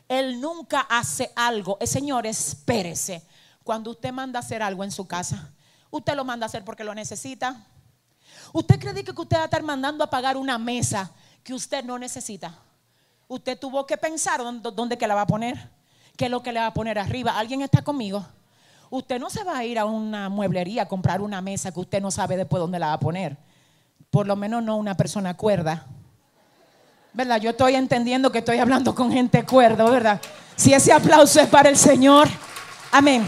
Él 0.09 0.41
nunca 0.41 0.81
hace 0.81 1.31
algo. 1.37 1.77
El 1.81 1.89
Señor, 1.89 2.27
espérese. 2.27 3.23
Cuando 3.63 3.91
usted 3.91 4.13
manda 4.13 4.39
a 4.39 4.43
hacer 4.43 4.63
algo 4.63 4.83
en 4.83 4.91
su 4.91 5.07
casa, 5.07 5.53
usted 5.91 6.15
lo 6.15 6.25
manda 6.25 6.47
a 6.47 6.49
hacer 6.49 6.65
porque 6.65 6.85
lo 6.85 6.95
necesita. 6.95 7.67
Usted 8.53 8.79
cree 8.79 9.05
que 9.05 9.11
usted 9.11 9.37
va 9.37 9.43
a 9.43 9.45
estar 9.45 9.63
mandando 9.63 10.03
a 10.03 10.11
pagar 10.11 10.37
una 10.37 10.59
mesa 10.59 11.13
que 11.45 11.53
usted 11.53 11.85
no 11.85 11.99
necesita. 11.99 12.59
Usted 13.27 13.59
tuvo 13.59 13.87
que 13.87 13.99
pensar 13.99 14.41
dónde, 14.41 14.71
dónde 14.71 14.97
que 14.97 15.07
la 15.07 15.15
va 15.15 15.23
a 15.23 15.27
poner 15.27 15.79
qué 16.19 16.25
es 16.25 16.31
lo 16.33 16.43
que 16.43 16.53
le 16.53 16.59
va 16.59 16.67
a 16.67 16.75
poner 16.75 16.99
arriba. 16.99 17.39
¿Alguien 17.39 17.63
está 17.63 17.83
conmigo? 17.83 18.27
Usted 18.91 19.21
no 19.21 19.31
se 19.31 19.45
va 19.45 19.57
a 19.57 19.65
ir 19.65 19.79
a 19.79 19.85
una 19.85 20.29
mueblería 20.29 20.83
a 20.83 20.89
comprar 20.89 21.21
una 21.21 21.41
mesa 21.41 21.71
que 21.71 21.79
usted 21.79 22.03
no 22.03 22.11
sabe 22.11 22.37
después 22.37 22.61
dónde 22.61 22.81
la 22.81 22.89
va 22.89 22.93
a 22.95 22.99
poner. 22.99 23.39
Por 24.11 24.27
lo 24.27 24.35
menos 24.35 24.65
no 24.65 24.77
una 24.77 24.97
persona 24.97 25.37
cuerda. 25.37 25.87
¿Verdad? 27.19 27.41
Yo 27.41 27.51
estoy 27.51 27.75
entendiendo 27.75 28.31
que 28.31 28.39
estoy 28.39 28.59
hablando 28.59 28.95
con 28.95 29.11
gente 29.11 29.45
cuerda, 29.45 29.83
¿verdad? 29.91 30.21
Si 30.55 30.73
ese 30.73 30.93
aplauso 30.93 31.41
es 31.41 31.49
para 31.49 31.69
el 31.69 31.77
Señor. 31.77 32.29
Amén. 32.93 33.27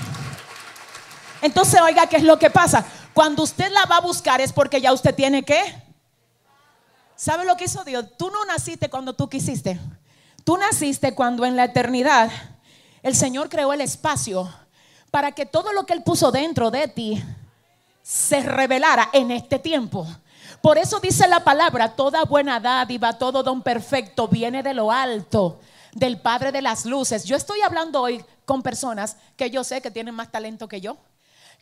Entonces, 1.42 1.81
oiga, 1.81 2.07
¿qué 2.07 2.18
es 2.18 2.22
lo 2.22 2.38
que 2.38 2.50
pasa? 2.50 2.87
Cuando 3.12 3.42
usted 3.42 3.68
la 3.72 3.87
va 3.87 3.96
a 3.96 4.00
buscar 4.00 4.40
es 4.40 4.53
porque 4.53 4.81
ya 4.81 4.92
usted 4.92 5.12
tiene 5.12 5.42
que. 5.42 5.61
¿Sabe 7.16 7.44
lo 7.44 7.57
que 7.57 7.64
hizo 7.64 7.83
Dios? 7.83 8.05
Tú 8.16 8.31
no 8.31 8.44
naciste 8.44 8.88
cuando 8.88 9.14
tú 9.14 9.29
quisiste. 9.29 9.81
Tú 10.44 10.57
naciste 10.57 11.12
cuando 11.16 11.44
en 11.44 11.57
la 11.57 11.64
eternidad 11.64 12.31
el 13.03 13.16
Señor 13.16 13.48
creó 13.48 13.72
el 13.72 13.81
espacio 13.81 14.48
para 15.11 15.33
que 15.33 15.46
todo 15.46 15.72
lo 15.72 15.85
que 15.85 15.94
Él 15.94 16.05
puso 16.05 16.31
dentro 16.31 16.70
de 16.70 16.87
ti 16.87 17.20
se 18.05 18.40
revelara 18.40 19.11
en 19.12 19.33
este 19.33 19.59
tiempo. 19.59 20.07
Por 20.62 20.78
eso 20.78 21.00
dice 21.00 21.26
la 21.26 21.42
palabra, 21.42 21.94
toda 21.94 22.24
buena 22.24 22.60
dádiva, 22.60 23.14
todo 23.14 23.42
don 23.42 23.62
perfecto 23.62 24.28
viene 24.28 24.62
de 24.62 24.74
lo 24.74 24.90
alto, 24.92 25.58
del 25.92 26.20
Padre 26.20 26.52
de 26.52 26.62
las 26.62 26.84
Luces. 26.84 27.24
Yo 27.24 27.36
estoy 27.36 27.62
hablando 27.62 28.02
hoy 28.02 28.24
con 28.44 28.62
personas 28.62 29.16
que 29.36 29.50
yo 29.50 29.64
sé 29.64 29.80
que 29.80 29.90
tienen 29.90 30.14
más 30.14 30.30
talento 30.30 30.68
que 30.68 30.80
yo, 30.80 30.98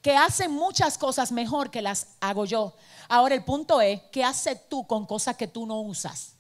que 0.03 0.17
hacen 0.17 0.51
muchas 0.51 0.99
cosas 0.99 1.31
mejor 1.31 1.71
que 1.71 1.83
las 1.83 2.09
hago 2.21 2.45
yo. 2.45 2.73
Ahora 3.09 3.35
el 3.35 3.45
punto 3.45 3.81
es, 3.81 4.01
¿qué 4.11 4.25
haces 4.25 4.69
tú 4.69 4.87
con 4.87 5.07
cosas 5.07 5.37
que 5.37 5.47
tú 5.47 5.65
no 5.65 5.81
usas? 5.81 6.39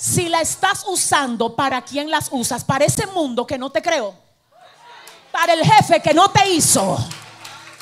si 0.00 0.30
la 0.30 0.40
estás 0.40 0.84
usando, 0.88 1.54
¿para 1.54 1.82
quién 1.82 2.10
las 2.10 2.28
usas? 2.32 2.64
Para 2.64 2.86
ese 2.86 3.06
mundo 3.08 3.46
que 3.46 3.58
no 3.58 3.68
te 3.68 3.82
creó. 3.82 4.14
Para 5.30 5.52
el 5.52 5.62
jefe 5.62 6.00
que 6.00 6.14
no 6.14 6.30
te 6.30 6.48
hizo. 6.48 6.96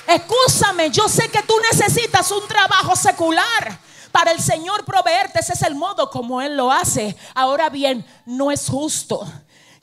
Escúchame, 0.09 0.91
yo 0.91 1.09
sé 1.09 1.29
que 1.29 1.43
tú 1.43 1.55
necesitas 1.71 2.31
un 2.31 2.47
trabajo 2.49 2.97
secular 2.97 3.79
para 4.11 4.33
el 4.33 4.41
Señor 4.41 4.85
proveerte. 4.85 5.41
Ese 5.41 5.53
es 5.53 5.63
el 5.63 5.75
modo 5.75 6.11
como 6.11 6.41
Él 6.41 6.57
lo 6.57 6.73
hace. 6.73 7.17
Ahora 7.35 7.69
bien, 7.69 8.07
no 8.25 8.51
es 8.51 8.69
justo 8.69 9.27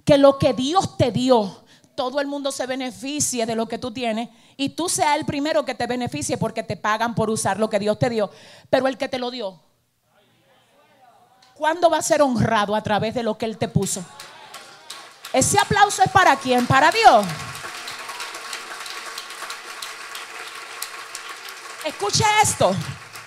que 0.03 0.17
lo 0.17 0.39
que 0.39 0.53
Dios 0.53 0.97
te 0.97 1.11
dio, 1.11 1.63
todo 1.95 2.19
el 2.19 2.27
mundo 2.27 2.51
se 2.51 2.65
beneficie 2.65 3.45
de 3.45 3.55
lo 3.55 3.67
que 3.67 3.77
tú 3.77 3.91
tienes 3.91 4.29
y 4.57 4.69
tú 4.69 4.89
seas 4.89 5.15
el 5.15 5.25
primero 5.25 5.63
que 5.63 5.75
te 5.75 5.87
beneficie 5.87 6.37
porque 6.37 6.63
te 6.63 6.75
pagan 6.75 7.15
por 7.15 7.29
usar 7.29 7.59
lo 7.59 7.69
que 7.69 7.79
Dios 7.79 7.99
te 7.99 8.09
dio. 8.09 8.31
Pero 8.69 8.87
el 8.87 8.97
que 8.97 9.07
te 9.07 9.19
lo 9.19 9.31
dio 9.31 9.61
¿Cuándo 11.55 11.89
va 11.89 11.99
a 11.99 12.01
ser 12.01 12.21
honrado 12.21 12.75
a 12.75 12.83
través 12.83 13.13
de 13.13 13.23
lo 13.23 13.37
que 13.37 13.45
Él 13.45 13.57
te 13.57 13.69
puso? 13.69 14.03
Ese 15.31 15.57
aplauso 15.57 16.03
es 16.03 16.11
para 16.11 16.35
quién? 16.35 16.67
Para 16.67 16.91
Dios. 16.91 17.25
Escuche 21.85 22.23
esto. 22.41 22.75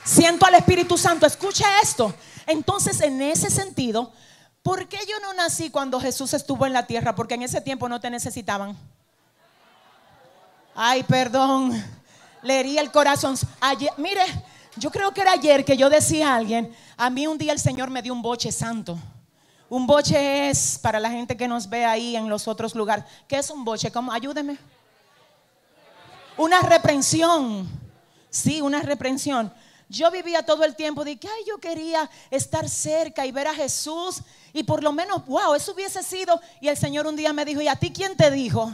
Siento 0.03 0.45
al 0.45 0.55
Espíritu 0.55 0.99
Santo. 0.99 1.27
Escuche 1.27 1.65
esto. 1.81 2.13
Entonces, 2.45 3.01
en 3.01 3.23
ese 3.23 3.51
sentido, 3.51 4.13
¿por 4.65 4.89
qué 4.89 4.99
yo 5.09 5.21
no 5.21 5.33
nací 5.33 5.71
cuando 5.71 6.01
Jesús 6.01 6.35
estuvo 6.35 6.67
en 6.67 6.73
la 6.73 6.85
tierra? 6.85 7.15
Porque 7.15 7.35
en 7.35 7.43
ese 7.43 7.61
tiempo 7.61 7.89
no 7.89 8.01
te 8.01 8.11
necesitaban. 8.11 8.77
Ay, 10.75 11.05
perdón. 11.05 11.73
Le 12.43 12.59
herí 12.59 12.79
el 12.79 12.91
corazón. 12.91 13.37
Mire, 13.97 14.23
yo 14.75 14.91
creo 14.91 15.13
que 15.13 15.21
era 15.21 15.33
ayer 15.33 15.65
que 15.65 15.77
yo 15.77 15.89
decía 15.89 16.33
a 16.33 16.37
alguien, 16.37 16.75
a 16.97 17.11
mí 17.11 17.29
un 17.29 17.39
día 17.39 17.53
el 17.53 17.61
Señor 17.61 17.91
me 17.91 18.03
dio 18.03 18.13
un 18.13 18.23
boche 18.23 18.51
santo. 18.51 18.99
Un 19.69 19.87
boche 19.87 20.51
es, 20.51 20.79
para 20.83 20.99
la 20.99 21.11
gente 21.11 21.37
que 21.37 21.47
nos 21.47 21.69
ve 21.69 21.85
ahí 21.85 22.17
en 22.17 22.29
los 22.29 22.49
otros 22.49 22.75
lugares, 22.75 23.05
¿qué 23.29 23.37
es 23.37 23.51
un 23.51 23.65
boche? 23.65 23.93
¿Cómo? 23.93 24.11
Ayúdeme. 24.11 24.59
Una 26.37 26.61
reprensión. 26.61 27.88
Sí, 28.31 28.61
una 28.61 28.83
reprensión. 28.83 29.53
Yo 29.89 30.11
vivía 30.11 30.45
todo 30.45 30.65
el 30.65 30.77
tiempo 30.77 31.03
de 31.03 31.19
que 31.19 31.29
ay, 31.29 31.45
yo 31.47 31.59
quería 31.59 32.11
estar 32.31 32.69
cerca 32.69 33.25
y 33.25 33.33
ver 33.33 33.49
a 33.49 33.55
Jesús 33.55 34.21
y 34.53 34.63
por 34.63 34.83
lo 34.83 34.93
menos, 34.93 35.25
wow, 35.27 35.55
eso 35.55 35.73
hubiese 35.73 36.03
sido. 36.03 36.41
Y 36.61 36.69
el 36.69 36.77
Señor 36.77 37.07
un 37.07 37.17
día 37.17 37.33
me 37.33 37.45
dijo, 37.45 37.63
¿y 37.63 37.69
a 37.69 37.77
ti 37.77 37.91
quién 37.91 38.17
te 38.17 38.31
dijo 38.31 38.71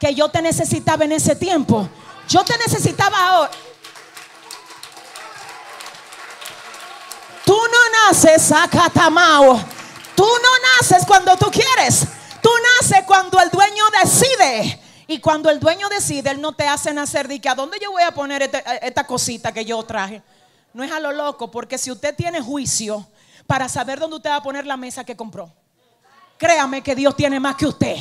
que 0.00 0.14
yo 0.14 0.30
te 0.30 0.40
necesitaba 0.40 1.04
en 1.04 1.12
ese 1.12 1.36
tiempo? 1.36 1.88
Yo 2.28 2.42
te 2.42 2.56
necesitaba 2.58 3.28
ahora. 3.28 3.50
Tú 7.44 7.54
no 7.54 8.08
naces 8.08 8.50
acatamao. 8.50 9.60
Tú 10.14 10.24
no 10.24 10.68
naces 10.80 11.06
cuando 11.06 11.36
tú 11.36 11.50
quieres. 11.50 12.06
Tú 12.40 12.50
naces 12.80 13.04
cuando 13.06 13.38
el 13.40 13.50
dueño 13.50 13.84
decide. 14.02 14.80
Y 15.08 15.20
cuando 15.20 15.50
el 15.50 15.60
dueño 15.60 15.88
decide, 15.88 16.30
él 16.30 16.40
no 16.40 16.52
te 16.52 16.66
hace 16.66 16.92
nacer 16.92 17.28
de 17.28 17.40
que 17.40 17.48
a 17.48 17.54
dónde 17.54 17.78
yo 17.80 17.92
voy 17.92 18.02
a 18.02 18.10
poner 18.10 18.42
este, 18.42 18.62
esta 18.82 19.06
cosita 19.06 19.52
que 19.52 19.64
yo 19.64 19.82
traje. 19.84 20.22
No 20.72 20.82
es 20.82 20.90
a 20.90 20.98
lo 20.98 21.12
loco, 21.12 21.50
porque 21.50 21.78
si 21.78 21.90
usted 21.90 22.14
tiene 22.14 22.40
juicio 22.40 23.06
para 23.46 23.68
saber 23.68 24.00
dónde 24.00 24.16
usted 24.16 24.30
va 24.30 24.36
a 24.36 24.42
poner 24.42 24.66
la 24.66 24.76
mesa 24.76 25.04
que 25.04 25.16
compró, 25.16 25.50
créame 26.36 26.82
que 26.82 26.94
Dios 26.94 27.16
tiene 27.16 27.38
más 27.38 27.54
que 27.54 27.66
usted 27.66 27.96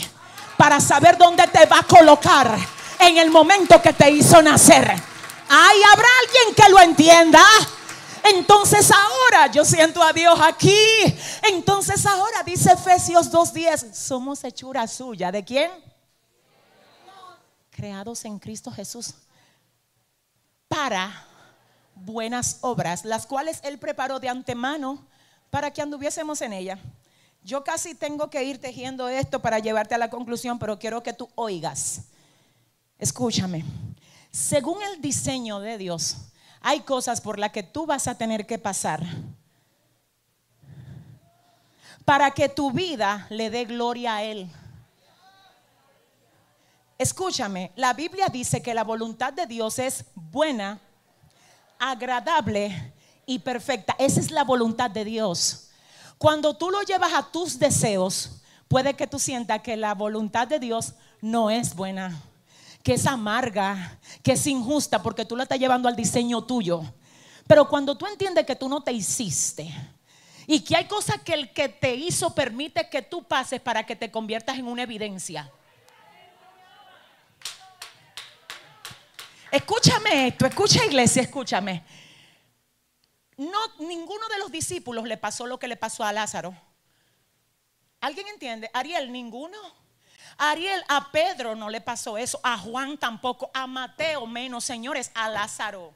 para 0.58 0.80
saber 0.80 1.18
dónde 1.18 1.46
te 1.48 1.66
va 1.68 1.80
a 1.80 1.84
colocar 1.84 2.58
en 3.00 3.18
el 3.18 3.30
momento 3.30 3.82
que 3.82 3.94
te 3.94 4.10
hizo 4.10 4.42
nacer. 4.42 4.92
Ay, 5.48 5.78
habrá 5.94 6.08
alguien 6.22 6.56
que 6.56 6.72
lo 6.72 6.80
entienda. 6.80 7.44
Entonces 8.24 8.90
ahora 8.92 9.48
yo 9.52 9.64
siento 9.64 10.02
a 10.02 10.12
Dios 10.12 10.40
aquí. 10.42 10.76
Entonces 11.44 12.04
ahora 12.06 12.42
dice 12.44 12.72
Efesios 12.72 13.32
2.10, 13.32 13.94
somos 13.94 14.44
hechura 14.44 14.88
suya. 14.88 15.32
¿De 15.32 15.44
quién? 15.44 15.72
Creados 17.76 18.24
en 18.24 18.40
Cristo 18.40 18.72
Jesús 18.72 19.16
para 20.70 21.28
buenas 21.94 22.60
obras, 22.62 23.04
las 23.04 23.28
cuales 23.28 23.60
Él 23.64 23.78
preparó 23.78 24.20
de 24.20 24.30
antemano 24.30 25.06
para 25.50 25.72
que 25.72 25.82
anduviésemos 25.82 26.42
en 26.42 26.54
ella. 26.54 26.80
Yo 27.44 27.64
casi 27.64 27.94
tengo 27.94 28.30
que 28.30 28.44
ir 28.44 28.60
tejiendo 28.60 29.10
esto 29.10 29.42
para 29.42 29.60
llevarte 29.60 29.94
a 29.94 30.00
la 30.00 30.10
conclusión, 30.10 30.58
pero 30.58 30.80
quiero 30.80 31.04
que 31.04 31.14
tú 31.14 31.30
oigas. 31.36 32.04
Escúchame. 32.98 33.66
Según 34.32 34.82
el 34.82 35.02
diseño 35.02 35.60
de 35.60 35.78
Dios, 35.78 36.18
hay 36.62 36.80
cosas 36.82 37.22
por 37.22 37.38
las 37.38 37.52
que 37.52 37.62
tú 37.62 37.86
vas 37.86 38.08
a 38.08 38.18
tener 38.18 38.48
que 38.48 38.58
pasar 38.58 39.06
para 42.06 42.32
que 42.32 42.48
tu 42.48 42.72
vida 42.72 43.28
le 43.30 43.50
dé 43.50 43.66
gloria 43.66 44.16
a 44.16 44.24
Él. 44.24 44.50
Escúchame, 46.98 47.72
la 47.76 47.94
Biblia 47.94 48.30
dice 48.30 48.62
que 48.62 48.74
la 48.74 48.86
voluntad 48.86 49.34
de 49.34 49.46
Dios 49.46 49.80
es 49.80 50.06
buena, 50.16 50.80
agradable 51.78 52.94
y 53.26 53.40
perfecta. 53.40 53.96
Esa 54.00 54.22
es 54.22 54.32
la 54.32 54.46
voluntad 54.46 54.90
de 54.90 55.04
Dios. 55.04 55.70
Cuando 56.18 56.56
tú 56.56 56.70
lo 56.70 56.82
llevas 56.84 57.14
a 57.14 57.32
tus 57.32 57.60
deseos, 57.60 58.42
puede 58.70 58.94
que 58.94 59.08
tú 59.08 59.20
sientas 59.20 59.62
que 59.62 59.76
la 59.76 59.94
voluntad 59.94 60.48
de 60.48 60.60
Dios 60.60 60.94
no 61.20 61.50
es 61.50 61.76
buena, 61.76 62.18
que 62.82 62.94
es 62.94 63.06
amarga, 63.06 64.00
que 64.24 64.34
es 64.34 64.48
injusta, 64.48 65.04
porque 65.04 65.26
tú 65.26 65.36
la 65.36 65.44
estás 65.44 65.60
llevando 65.60 65.90
al 65.90 65.98
diseño 65.98 66.46
tuyo. 66.46 66.82
Pero 67.46 67.68
cuando 67.68 67.98
tú 67.98 68.06
entiendes 68.06 68.46
que 68.46 68.56
tú 68.56 68.70
no 68.70 68.82
te 68.82 68.94
hiciste 68.94 69.70
y 70.48 70.62
que 70.62 70.78
hay 70.78 70.86
cosas 70.86 71.20
que 71.22 71.34
el 71.34 71.52
que 71.52 71.68
te 71.68 71.94
hizo 71.94 72.34
permite 72.34 72.88
que 72.90 73.02
tú 73.02 73.24
pases 73.24 73.60
para 73.60 73.86
que 73.86 73.98
te 73.98 74.10
conviertas 74.10 74.58
en 74.58 74.68
una 74.68 74.84
evidencia. 74.84 75.52
Escúchame 79.56 80.28
esto, 80.28 80.46
escucha 80.46 80.86
iglesia, 80.86 81.22
escúchame. 81.22 81.82
No, 83.38 83.58
ninguno 83.80 84.28
de 84.28 84.38
los 84.38 84.52
discípulos 84.52 85.06
le 85.06 85.16
pasó 85.16 85.46
lo 85.46 85.58
que 85.58 85.70
le 85.70 85.78
pasó 85.78 86.04
a 86.04 86.12
Lázaro. 86.12 86.54
¿Alguien 88.02 88.28
entiende? 88.28 88.70
Ariel, 88.74 89.14
ninguno. 89.14 89.58
Ariel, 90.38 90.84
a 90.90 91.10
Pedro 91.10 91.56
no 91.56 91.70
le 91.70 91.80
pasó 91.80 92.18
eso, 92.18 92.38
a 92.44 92.58
Juan 92.58 92.98
tampoco, 92.98 93.50
a 93.54 93.66
Mateo 93.66 94.28
menos, 94.28 94.66
señores, 94.66 95.10
a 95.14 95.30
Lázaro. 95.30 95.94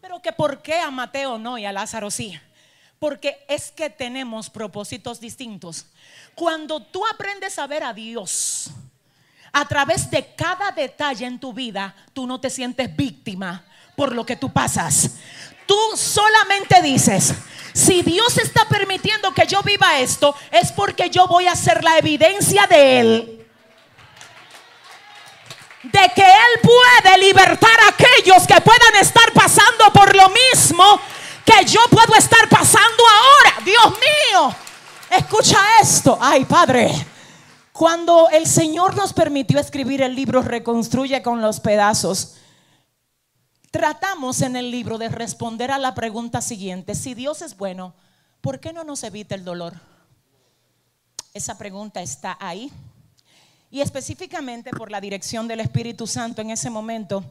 Pero 0.00 0.22
que 0.22 0.30
por 0.30 0.62
qué 0.62 0.78
a 0.78 0.92
Mateo 0.92 1.38
no 1.38 1.58
y 1.58 1.64
a 1.64 1.72
Lázaro 1.72 2.08
sí? 2.08 2.38
Porque 3.00 3.44
es 3.48 3.72
que 3.72 3.90
tenemos 3.90 4.48
propósitos 4.48 5.18
distintos. 5.18 5.86
Cuando 6.36 6.80
tú 6.80 7.04
aprendes 7.04 7.58
a 7.58 7.66
ver 7.66 7.82
a 7.82 7.92
Dios 7.92 8.70
a 9.52 9.66
través 9.66 10.10
de 10.10 10.34
cada 10.34 10.70
detalle 10.70 11.26
en 11.26 11.38
tu 11.38 11.52
vida, 11.52 11.94
tú 12.12 12.26
no 12.26 12.40
te 12.40 12.50
sientes 12.50 12.94
víctima 12.94 13.64
por 13.96 14.14
lo 14.14 14.24
que 14.24 14.36
tú 14.36 14.52
pasas. 14.52 15.10
Tú 15.66 15.76
solamente 15.94 16.80
dices, 16.82 17.34
si 17.72 18.02
Dios 18.02 18.38
está 18.38 18.66
permitiendo 18.66 19.32
que 19.32 19.46
yo 19.46 19.62
viva 19.62 19.98
esto, 19.98 20.34
es 20.50 20.72
porque 20.72 21.10
yo 21.10 21.26
voy 21.26 21.46
a 21.46 21.56
ser 21.56 21.84
la 21.84 21.98
evidencia 21.98 22.66
de 22.66 23.00
Él. 23.00 23.46
De 25.82 26.10
que 26.14 26.22
Él 26.22 26.60
puede 26.62 27.18
libertar 27.18 27.80
a 27.80 27.88
aquellos 27.88 28.46
que 28.46 28.60
puedan 28.60 28.96
estar 29.00 29.32
pasando 29.32 29.92
por 29.92 30.14
lo 30.14 30.28
mismo 30.30 31.00
que 31.44 31.64
yo 31.64 31.80
puedo 31.90 32.14
estar 32.14 32.48
pasando 32.48 33.02
ahora. 33.08 33.64
Dios 33.64 33.92
mío, 33.92 34.54
escucha 35.10 35.58
esto. 35.80 36.18
Ay, 36.20 36.44
Padre. 36.44 36.92
Cuando 37.72 38.28
el 38.28 38.46
Señor 38.46 38.96
nos 38.96 39.14
permitió 39.14 39.58
escribir 39.58 40.02
el 40.02 40.14
libro 40.14 40.42
Reconstruye 40.42 41.22
con 41.22 41.40
los 41.40 41.58
pedazos, 41.58 42.34
tratamos 43.70 44.42
en 44.42 44.56
el 44.56 44.70
libro 44.70 44.98
de 44.98 45.08
responder 45.08 45.70
a 45.70 45.78
la 45.78 45.94
pregunta 45.94 46.42
siguiente, 46.42 46.94
si 46.94 47.14
Dios 47.14 47.40
es 47.40 47.56
bueno, 47.56 47.94
¿por 48.42 48.60
qué 48.60 48.74
no 48.74 48.84
nos 48.84 49.02
evita 49.04 49.34
el 49.34 49.44
dolor? 49.44 49.80
Esa 51.32 51.56
pregunta 51.56 52.02
está 52.02 52.36
ahí. 52.40 52.70
Y 53.70 53.80
específicamente 53.80 54.70
por 54.70 54.90
la 54.90 55.00
dirección 55.00 55.48
del 55.48 55.60
Espíritu 55.60 56.06
Santo 56.06 56.42
en 56.42 56.50
ese 56.50 56.68
momento, 56.68 57.24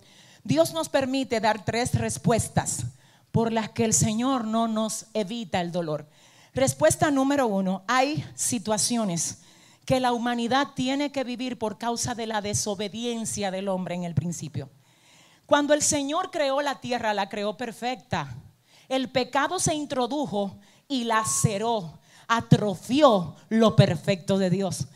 Dios 0.43 0.73
nos 0.73 0.89
permite 0.89 1.39
dar 1.39 1.63
tres 1.63 1.93
respuestas 1.93 2.86
por 3.32 3.51
las 3.51 3.69
que 3.69 3.86
el 3.86 3.93
Señor 3.93 4.45
no 4.45 4.67
nos 4.67 5.06
evita 5.13 5.62
el 5.62 5.71
dolor. 5.71 6.08
Respuesta 6.56 7.12
número 7.12 7.45
uno, 7.45 7.84
hay 7.88 8.25
situaciones 8.34 9.38
que 9.86 10.00
la 10.00 10.13
humanidad 10.13 10.70
tiene 10.76 11.12
que 11.12 11.24
vivir 11.24 11.58
por 11.58 11.78
causa 11.78 12.15
de 12.15 12.28
la 12.28 12.41
desobediencia 12.41 13.52
del 13.52 13.67
hombre 13.67 13.96
en 13.96 14.04
el 14.04 14.13
principio. 14.13 14.70
Cuando 15.46 15.74
el 15.74 15.82
Señor 15.82 16.32
creó 16.32 16.62
la 16.62 16.80
tierra, 16.80 17.13
la 17.13 17.28
creó 17.28 17.58
perfecta. 17.58 18.36
El 18.88 19.10
pecado 19.10 19.60
se 19.60 19.74
introdujo 19.74 20.58
y 20.88 21.06
laceró, 21.06 22.00
atrofió 22.28 23.36
lo 23.50 23.76
perfecto 23.76 24.38
de 24.38 24.50
Dios. 24.50 24.88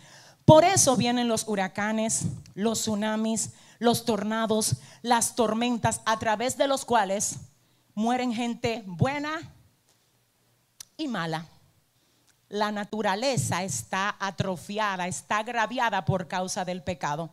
Por 0.46 0.64
eso 0.64 0.96
vienen 0.96 1.28
los 1.28 1.48
huracanes, 1.48 2.26
los 2.54 2.82
tsunamis, 2.82 3.52
los 3.80 4.06
tornados, 4.06 4.78
las 5.02 5.36
tormentas, 5.36 6.02
a 6.06 6.20
través 6.20 6.58
de 6.58 6.68
los 6.68 6.86
cuales 6.86 7.38
mueren 7.96 8.34
gente 8.34 8.84
buena 8.86 9.54
y 10.98 11.08
mala. 11.08 11.48
La 12.56 12.72
naturaleza 12.72 13.64
está 13.64 14.16
atrofiada, 14.18 15.08
está 15.08 15.40
agraviada 15.40 16.06
por 16.06 16.30
causa 16.30 16.64
del 16.64 16.82
pecado. 16.82 17.30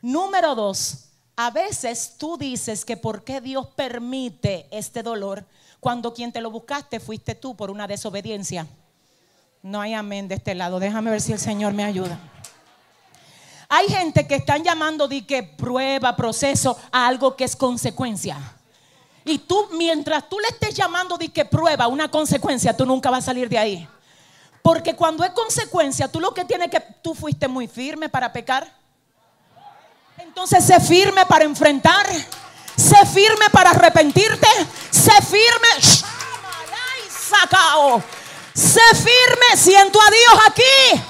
Número 0.00 0.54
dos, 0.54 1.10
a 1.36 1.50
veces 1.50 2.14
tú 2.16 2.38
dices 2.38 2.86
que 2.86 2.96
por 2.96 3.22
qué 3.22 3.42
Dios 3.42 3.66
permite 3.76 4.66
este 4.70 5.02
dolor 5.02 5.44
cuando 5.78 6.14
quien 6.14 6.32
te 6.32 6.40
lo 6.40 6.50
buscaste 6.50 7.00
fuiste 7.00 7.34
tú 7.34 7.54
por 7.54 7.70
una 7.70 7.86
desobediencia. 7.86 8.66
No 9.62 9.78
hay 9.78 9.92
amén 9.92 10.26
de 10.26 10.36
este 10.36 10.54
lado. 10.54 10.80
Déjame 10.80 11.10
ver 11.10 11.20
si 11.20 11.32
el 11.32 11.38
Señor 11.38 11.74
me 11.74 11.84
ayuda. 11.84 12.18
Hay 13.68 13.88
gente 13.88 14.26
que 14.26 14.36
están 14.36 14.64
llamando 14.64 15.06
de 15.06 15.26
que 15.26 15.42
prueba, 15.42 16.16
proceso 16.16 16.78
a 16.90 17.06
algo 17.06 17.36
que 17.36 17.44
es 17.44 17.54
consecuencia. 17.56 18.38
Y 19.26 19.36
tú, 19.36 19.68
mientras 19.72 20.30
tú 20.30 20.40
le 20.40 20.48
estés 20.48 20.74
llamando 20.74 21.18
de 21.18 21.28
que 21.28 21.44
prueba 21.44 21.88
una 21.88 22.10
consecuencia, 22.10 22.74
tú 22.74 22.86
nunca 22.86 23.10
vas 23.10 23.24
a 23.24 23.26
salir 23.26 23.50
de 23.50 23.58
ahí. 23.58 23.88
Porque 24.62 24.94
cuando 24.94 25.24
es 25.24 25.30
consecuencia, 25.32 26.08
tú 26.08 26.20
lo 26.20 26.32
que 26.32 26.44
tienes 26.44 26.70
que, 26.70 26.80
tú 26.80 27.14
fuiste 27.14 27.48
muy 27.48 27.66
firme 27.66 28.08
para 28.08 28.32
pecar. 28.32 28.66
Entonces 30.18 30.64
sé 30.64 30.80
firme 30.80 31.26
para 31.26 31.44
enfrentar. 31.44 32.06
Sé 32.76 33.06
firme 33.06 33.50
para 33.50 33.70
arrepentirte. 33.70 34.46
Sé 34.90 35.12
firme. 35.22 35.82
Sé 38.54 38.80
firme. 38.94 39.56
Siento 39.56 40.00
a 40.00 40.10
Dios 40.10 40.42
aquí. 40.46 41.02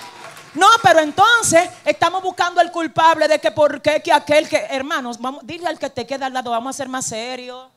No, 0.54 0.66
pero 0.82 1.00
entonces 1.00 1.68
estamos 1.84 2.22
buscando 2.22 2.60
al 2.60 2.70
culpable 2.70 3.26
de 3.26 3.38
que 3.38 3.50
por 3.50 3.80
qué, 3.80 4.02
que 4.02 4.12
aquel 4.12 4.48
que, 4.48 4.56
hermanos, 4.70 5.18
vamos, 5.18 5.46
dile 5.46 5.66
al 5.66 5.78
que 5.78 5.88
te 5.88 6.06
queda 6.06 6.26
al 6.26 6.34
lado, 6.34 6.50
vamos 6.50 6.74
a 6.74 6.76
ser 6.76 6.88
más 6.88 7.06
serios. 7.06 7.71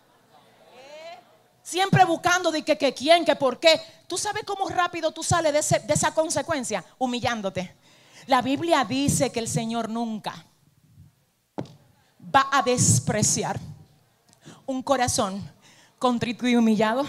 Siempre 1.66 2.06
buscando 2.06 2.52
de 2.52 2.64
que, 2.64 2.94
quién, 2.94 3.26
que 3.26 3.36
por 3.36 3.60
qué. 3.60 3.82
¿Tú 4.06 4.20
sabes 4.20 4.44
cómo 4.44 4.70
rápido 4.70 5.12
tú 5.12 5.24
sales 5.24 5.52
de, 5.52 5.80
de 5.80 5.94
esa 5.96 6.14
consecuencia? 6.14 6.86
Humillándote. 7.00 7.76
La 8.28 8.44
Biblia 8.44 8.86
dice 8.86 9.32
que 9.32 9.40
el 9.40 9.48
Señor 9.48 9.90
nunca 9.90 10.46
va 12.24 12.48
a 12.52 12.62
despreciar 12.62 13.60
un 14.68 14.84
corazón 14.84 15.44
contrito 15.98 16.48
y 16.48 16.56
humillado. 16.56 17.04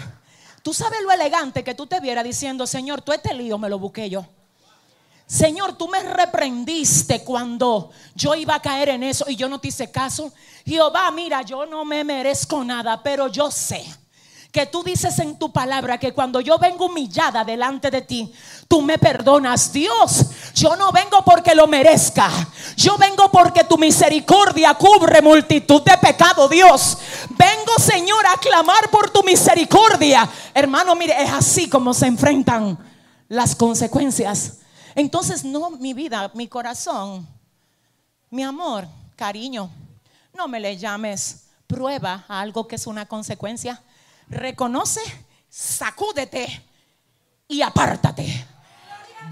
Tú 0.63 0.73
sabes 0.73 1.03
lo 1.03 1.11
elegante 1.11 1.63
que 1.63 1.75
tú 1.75 1.85
te 1.85 1.99
vieras 1.99 2.23
diciendo, 2.23 2.65
Señor, 2.65 3.03
tú 3.03 3.13
este 3.13 3.35
lío 3.35 3.59
me 3.59 3.69
lo 3.69 3.77
busqué 3.77 4.09
yo. 4.09 4.25
Señor, 5.27 5.77
tú 5.77 5.87
me 5.87 6.01
reprendiste 6.01 7.23
cuando 7.23 7.91
yo 8.15 8.33
iba 8.33 8.55
a 8.55 8.61
caer 8.63 8.89
en 8.89 9.03
eso 9.03 9.25
y 9.29 9.35
yo 9.35 9.47
no 9.49 9.59
te 9.59 9.67
hice 9.67 9.91
caso. 9.91 10.33
Jehová, 10.65 11.11
mira, 11.11 11.43
yo 11.43 11.67
no 11.67 11.85
me 11.85 12.03
merezco 12.03 12.63
nada, 12.63 13.03
pero 13.03 13.27
yo 13.27 13.51
sé 13.51 13.85
que 14.51 14.65
tú 14.65 14.83
dices 14.83 15.19
en 15.19 15.37
tu 15.37 15.51
palabra 15.51 15.99
que 15.99 16.13
cuando 16.13 16.39
yo 16.39 16.57
vengo 16.57 16.85
humillada 16.85 17.43
delante 17.43 17.91
de 17.91 18.01
ti, 18.01 18.33
tú 18.67 18.81
me 18.81 18.97
perdonas. 18.97 19.71
Dios, 19.71 20.25
yo 20.55 20.75
no 20.75 20.91
vengo 20.91 21.23
porque 21.23 21.53
lo 21.53 21.67
merezca. 21.67 22.29
Yo 22.75 22.97
vengo 22.97 23.29
porque 23.31 23.65
tu 23.65 23.77
misericordia 23.77 24.73
cubre 24.73 25.21
multitud 25.21 25.81
de 25.83 25.97
pecado, 25.97 26.47
Dios. 26.47 26.97
Vengo, 27.29 27.77
Señor, 27.77 28.25
a 28.25 28.39
clamar 28.39 28.89
por 28.89 29.09
tu 29.09 29.21
misericordia. 29.23 30.27
Hermano, 30.53 30.95
mire, 30.95 31.21
es 31.21 31.31
así 31.31 31.69
como 31.69 31.93
se 31.93 32.07
enfrentan 32.07 32.77
las 33.27 33.55
consecuencias. 33.55 34.59
Entonces, 34.95 35.43
no, 35.43 35.71
mi 35.71 35.93
vida, 35.93 36.31
mi 36.33 36.47
corazón, 36.47 37.27
mi 38.29 38.43
amor, 38.43 38.87
cariño, 39.15 39.69
no 40.33 40.47
me 40.47 40.59
le 40.59 40.77
llames 40.77 41.43
prueba 41.67 42.25
a 42.27 42.39
algo 42.39 42.67
que 42.67 42.77
es 42.77 42.87
una 42.87 43.05
consecuencia 43.05 43.81
reconoce, 44.29 45.01
sacúdete 45.49 46.63
y 47.47 47.61
apártate. 47.61 48.45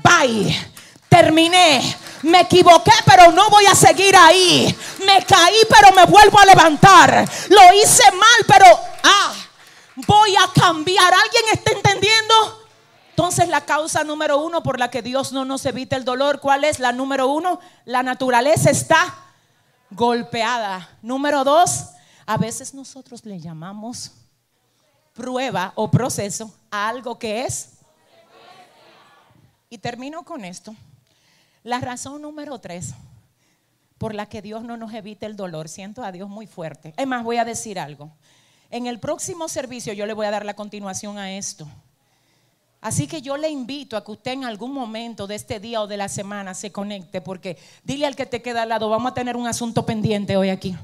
Bye. 0.04 0.56
Terminé. 1.10 1.96
Me 2.24 2.42
equivoqué, 2.42 2.92
pero 3.06 3.32
no 3.32 3.50
voy 3.50 3.66
a 3.68 3.76
seguir 3.76 4.16
ahí. 4.16 4.76
Me 5.06 5.24
caí, 5.26 5.56
pero 5.70 5.94
me 5.94 6.06
vuelvo 6.06 6.40
a 6.40 6.46
levantar. 6.46 7.30
Lo 7.50 7.74
hice 7.74 8.04
mal, 8.12 8.46
pero 8.48 8.66
ah, 9.04 9.34
voy 10.08 10.36
a 10.36 10.52
cambiar. 10.60 11.14
¿Alguien 11.14 11.44
está 11.54 11.72
entendiendo? 11.72 12.68
Entonces 13.12 13.48
la 13.48 13.62
causa 13.62 14.04
número 14.04 14.40
uno 14.40 14.62
por 14.62 14.78
la 14.78 14.92
que 14.92 15.02
Dios 15.02 15.32
no 15.32 15.46
nos 15.46 15.66
evita 15.66 15.96
el 15.96 16.04
dolor, 16.04 16.42
¿cuál 16.42 16.66
es? 16.66 16.80
La 16.80 16.92
número 16.92 17.28
uno, 17.28 17.62
la 17.86 18.04
naturaleza 18.04 18.70
está 18.70 19.16
golpeada. 19.92 20.90
Número 21.02 21.46
dos, 21.46 21.86
a 22.26 22.36
veces 22.36 22.74
nosotros 22.74 23.24
le 23.24 23.40
llamamos 23.40 24.12
prueba 25.16 25.72
o 25.76 25.90
proceso 25.90 26.54
a 26.70 26.90
algo 26.90 27.18
que 27.18 27.46
es. 27.46 27.72
Y 29.70 29.80
termino 29.80 30.24
con 30.24 30.46
esto. 30.46 30.76
La 31.64 31.80
razón 31.80 32.22
número 32.22 32.60
tres 32.60 32.94
por 33.98 34.14
la 34.14 34.28
que 34.28 34.42
Dios 34.42 34.64
no 34.64 34.78
nos 34.78 34.94
evita 34.94 35.26
el 35.26 35.36
dolor, 35.36 35.70
siento 35.70 36.04
a 36.04 36.12
Dios 36.12 36.30
muy 36.30 36.48
fuerte. 36.48 36.94
Es 36.98 37.08
más, 37.08 37.24
voy 37.24 37.38
a 37.38 37.46
decir 37.46 37.80
algo. 37.80 38.12
En 38.70 38.88
el 38.88 39.00
próximo 39.00 39.48
servicio 39.48 39.94
yo 39.94 40.06
le 40.06 40.14
voy 40.14 40.26
a 40.26 40.32
dar 40.32 40.46
la 40.46 40.54
continuación 40.54 41.18
a 41.18 41.32
esto. 41.32 41.66
Así 42.82 43.08
que 43.08 43.22
yo 43.22 43.38
le 43.38 43.50
invito 43.50 43.96
a 43.96 44.04
que 44.04 44.12
usted 44.12 44.34
en 44.34 44.44
algún 44.44 44.74
momento 44.74 45.26
de 45.26 45.36
este 45.36 45.60
día 45.60 45.82
o 45.82 45.88
de 45.88 45.98
la 45.98 46.10
semana 46.10 46.54
se 46.54 46.72
conecte, 46.72 47.22
porque 47.22 47.58
dile 47.84 48.06
al 48.06 48.16
que 48.16 48.26
te 48.26 48.42
queda 48.42 48.64
al 48.64 48.70
lado, 48.70 48.90
vamos 48.90 49.12
a 49.12 49.16
tener 49.16 49.38
un 49.38 49.48
asunto 49.48 49.86
pendiente 49.86 50.38
hoy 50.38 50.50
aquí. 50.50 50.76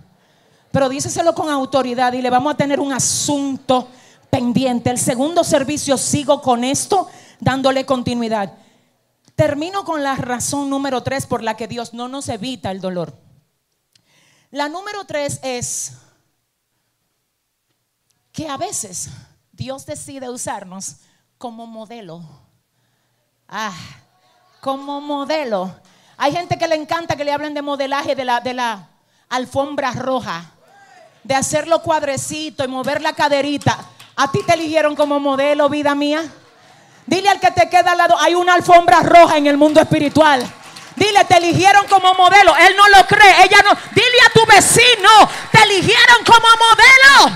Pero 0.71 0.87
díselo 0.87 1.35
con 1.35 1.49
autoridad, 1.49 2.13
dile, 2.13 2.29
vamos 2.29 2.53
a 2.53 2.57
tener 2.57 2.79
un 2.79 2.93
asunto 2.93 3.89
pendiente. 4.31 4.89
El 4.89 4.97
segundo 4.97 5.43
servicio 5.43 5.97
sigo 5.97 6.41
con 6.41 6.63
esto, 6.63 7.07
dándole 7.39 7.85
continuidad. 7.85 8.57
Termino 9.35 9.85
con 9.85 10.01
la 10.01 10.15
razón 10.15 10.69
número 10.69 11.03
tres 11.03 11.27
por 11.27 11.43
la 11.43 11.55
que 11.55 11.67
Dios 11.67 11.93
no 11.93 12.07
nos 12.07 12.29
evita 12.29 12.71
el 12.71 12.81
dolor. 12.81 13.15
La 14.49 14.69
número 14.69 15.05
tres 15.05 15.39
es 15.43 15.93
que 18.31 18.47
a 18.47 18.57
veces 18.57 19.09
Dios 19.51 19.85
decide 19.85 20.29
usarnos 20.29 20.97
como 21.37 21.67
modelo. 21.67 22.23
Ah, 23.47 23.75
como 24.61 25.01
modelo. 25.01 25.73
Hay 26.17 26.31
gente 26.31 26.57
que 26.57 26.67
le 26.67 26.75
encanta 26.75 27.15
que 27.15 27.25
le 27.25 27.31
hablen 27.31 27.53
de 27.53 27.61
modelaje 27.61 28.15
de 28.15 28.25
la, 28.25 28.39
de 28.39 28.53
la 28.53 28.89
alfombra 29.27 29.91
roja, 29.91 30.51
de 31.23 31.35
hacerlo 31.35 31.81
cuadrecito 31.81 32.63
y 32.63 32.67
mover 32.67 33.01
la 33.01 33.13
caderita. 33.13 33.77
¿A 34.21 34.31
ti 34.31 34.39
te 34.45 34.53
eligieron 34.53 34.95
como 34.95 35.19
modelo, 35.19 35.67
vida 35.67 35.95
mía? 35.95 36.23
Dile 37.07 37.27
al 37.27 37.39
que 37.39 37.49
te 37.49 37.67
queda 37.67 37.93
al 37.93 37.97
lado, 37.97 38.15
hay 38.19 38.35
una 38.35 38.53
alfombra 38.53 38.99
roja 38.99 39.37
en 39.37 39.47
el 39.47 39.57
mundo 39.57 39.81
espiritual. 39.81 40.47
Dile, 40.95 41.25
te 41.25 41.37
eligieron 41.37 41.87
como 41.87 42.13
modelo. 42.13 42.55
Él 42.55 42.75
no 42.77 42.87
lo 42.89 43.03
cree, 43.07 43.43
ella 43.43 43.63
no. 43.63 43.71
Dile 43.95 44.21
a 44.27 44.29
tu 44.31 44.45
vecino, 44.45 45.09
te 45.51 45.63
eligieron 45.63 46.23
como 46.23 46.47
modelo. 46.69 47.31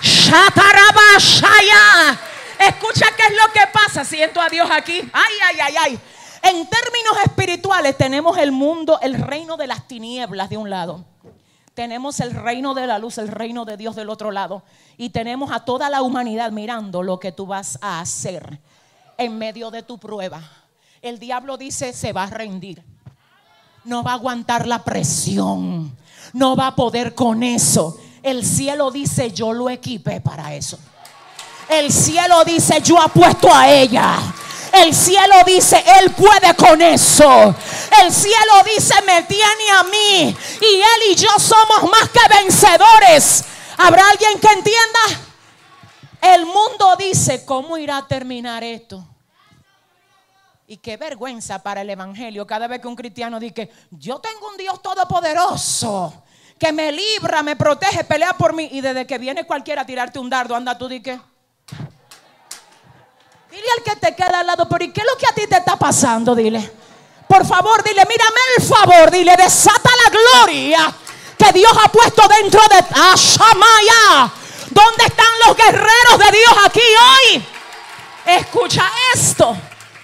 Shatarabashaya. 0.00 2.16
Escucha 2.60 3.06
qué 3.16 3.24
es 3.24 3.32
lo 3.32 3.52
que 3.52 3.66
pasa. 3.72 4.04
Siento 4.04 4.40
a 4.40 4.48
Dios 4.48 4.70
aquí. 4.70 5.00
Ay, 5.12 5.34
ay, 5.44 5.58
ay, 5.60 5.76
ay. 5.76 5.98
En 6.42 6.70
términos 6.70 7.16
espirituales 7.24 7.98
tenemos 7.98 8.38
el 8.38 8.52
mundo, 8.52 9.00
el 9.02 9.20
reino 9.20 9.56
de 9.56 9.66
las 9.66 9.88
tinieblas 9.88 10.50
de 10.50 10.56
un 10.56 10.70
lado. 10.70 11.04
Tenemos 11.78 12.18
el 12.18 12.32
reino 12.32 12.74
de 12.74 12.88
la 12.88 12.98
luz, 12.98 13.18
el 13.18 13.28
reino 13.28 13.64
de 13.64 13.76
Dios 13.76 13.94
del 13.94 14.10
otro 14.10 14.32
lado. 14.32 14.64
Y 14.96 15.10
tenemos 15.10 15.52
a 15.52 15.64
toda 15.64 15.88
la 15.88 16.02
humanidad 16.02 16.50
mirando 16.50 17.04
lo 17.04 17.20
que 17.20 17.30
tú 17.30 17.46
vas 17.46 17.78
a 17.80 18.00
hacer 18.00 18.58
en 19.16 19.38
medio 19.38 19.70
de 19.70 19.84
tu 19.84 19.96
prueba. 19.96 20.42
El 21.00 21.20
diablo 21.20 21.56
dice, 21.56 21.92
se 21.92 22.12
va 22.12 22.24
a 22.24 22.30
rendir. 22.30 22.82
No 23.84 24.02
va 24.02 24.10
a 24.10 24.14
aguantar 24.14 24.66
la 24.66 24.82
presión. 24.82 25.96
No 26.32 26.56
va 26.56 26.66
a 26.66 26.74
poder 26.74 27.14
con 27.14 27.44
eso. 27.44 27.96
El 28.24 28.44
cielo 28.44 28.90
dice, 28.90 29.30
yo 29.30 29.52
lo 29.52 29.70
equipé 29.70 30.20
para 30.20 30.52
eso. 30.56 30.80
El 31.68 31.92
cielo 31.92 32.44
dice, 32.44 32.82
yo 32.82 33.00
apuesto 33.00 33.54
a 33.54 33.70
ella. 33.70 34.18
El 34.72 34.92
cielo 34.92 35.36
dice, 35.46 35.80
Él 36.00 36.10
puede 36.10 36.54
con 36.56 36.82
eso. 36.82 37.54
El 38.02 38.12
cielo 38.12 38.52
dice, 38.64 38.94
me 39.02 39.22
tiene 39.24 39.70
a 39.72 39.82
mí. 39.84 40.36
Y 40.60 40.74
Él 40.76 41.12
y 41.12 41.14
yo 41.14 41.30
somos 41.38 41.90
más 41.90 42.08
que 42.10 42.20
vencedores. 42.42 43.44
¿Habrá 43.76 44.08
alguien 44.10 44.38
que 44.40 44.48
entienda? 44.48 45.00
El 46.20 46.46
mundo 46.46 46.96
dice, 46.98 47.44
¿cómo 47.44 47.76
irá 47.76 47.98
a 47.98 48.08
terminar 48.08 48.62
esto? 48.62 49.04
Y 50.66 50.76
qué 50.76 50.96
vergüenza 50.96 51.62
para 51.62 51.80
el 51.80 51.90
Evangelio 51.90 52.46
cada 52.46 52.66
vez 52.66 52.80
que 52.80 52.88
un 52.88 52.96
cristiano 52.96 53.40
dice, 53.40 53.70
yo 53.90 54.18
tengo 54.20 54.48
un 54.48 54.56
Dios 54.56 54.82
todopoderoso 54.82 56.24
que 56.58 56.72
me 56.72 56.92
libra, 56.92 57.42
me 57.42 57.56
protege, 57.56 58.04
pelea 58.04 58.34
por 58.34 58.52
mí. 58.52 58.68
Y 58.72 58.80
desde 58.80 59.06
que 59.06 59.16
viene 59.16 59.46
cualquiera 59.46 59.82
a 59.82 59.86
tirarte 59.86 60.18
un 60.18 60.28
dardo, 60.28 60.54
anda 60.54 60.76
tú 60.76 60.88
di 60.88 61.00
que... 61.00 61.18
Dile 63.50 63.66
al 63.78 63.82
que 63.82 63.96
te 63.96 64.14
queda 64.14 64.40
al 64.40 64.46
lado, 64.46 64.68
pero 64.68 64.84
¿y 64.84 64.92
qué 64.92 65.00
es 65.00 65.06
lo 65.06 65.16
que 65.16 65.26
a 65.26 65.34
ti 65.34 65.46
te 65.48 65.56
está 65.56 65.76
pasando? 65.76 66.34
Dile. 66.34 66.70
Por 67.28 67.46
favor, 67.46 67.84
dile, 67.84 68.02
mírame 68.08 68.40
el 68.56 68.64
favor, 68.64 69.10
dile, 69.10 69.36
desata 69.36 69.90
la 70.04 70.10
gloria 70.10 70.94
que 71.36 71.52
Dios 71.52 71.72
ha 71.84 71.88
puesto 71.88 72.22
dentro 72.26 72.60
de 72.68 72.78
Ashamaya. 72.78 74.32
¿Dónde 74.70 75.04
están 75.04 75.26
los 75.46 75.56
guerreros 75.56 76.18
de 76.18 76.36
Dios 76.36 76.54
aquí 76.64 76.80
hoy? 76.80 77.44
Escucha 78.26 78.90
esto. 79.14 79.56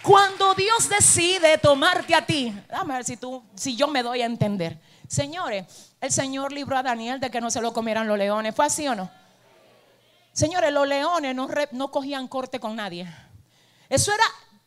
Cuando 0.03 0.55
Dios 0.55 0.89
decide 0.89 1.59
tomarte 1.59 2.15
a 2.15 2.25
ti, 2.25 2.55
dame 2.69 2.95
ver 2.95 3.05
si 3.05 3.17
tú, 3.17 3.43
si 3.55 3.75
yo 3.75 3.89
me 3.89 4.03
doy 4.03 4.21
a 4.21 4.27
entender. 4.27 4.79
Señores, 5.09 5.65
el 6.01 6.13
Señor 6.13 6.53
libró 6.53 6.77
a 6.77 6.83
Daniel 6.83 7.21
de 7.21 7.31
que 7.31 7.41
no 7.41 7.51
se 7.51 7.61
lo 7.61 7.73
comieran 7.73 8.07
los 8.07 8.19
leones. 8.19 8.55
¿Fue 8.55 8.67
así 8.67 8.87
o 8.87 8.95
no? 8.95 9.11
Señores, 10.33 10.73
los 10.73 10.87
leones 10.87 11.35
no, 11.35 11.49
no 11.73 11.91
cogían 11.91 12.29
corte 12.29 12.61
con 12.61 12.77
nadie. 12.77 13.11
Eso 13.89 14.13
era, 14.13 14.25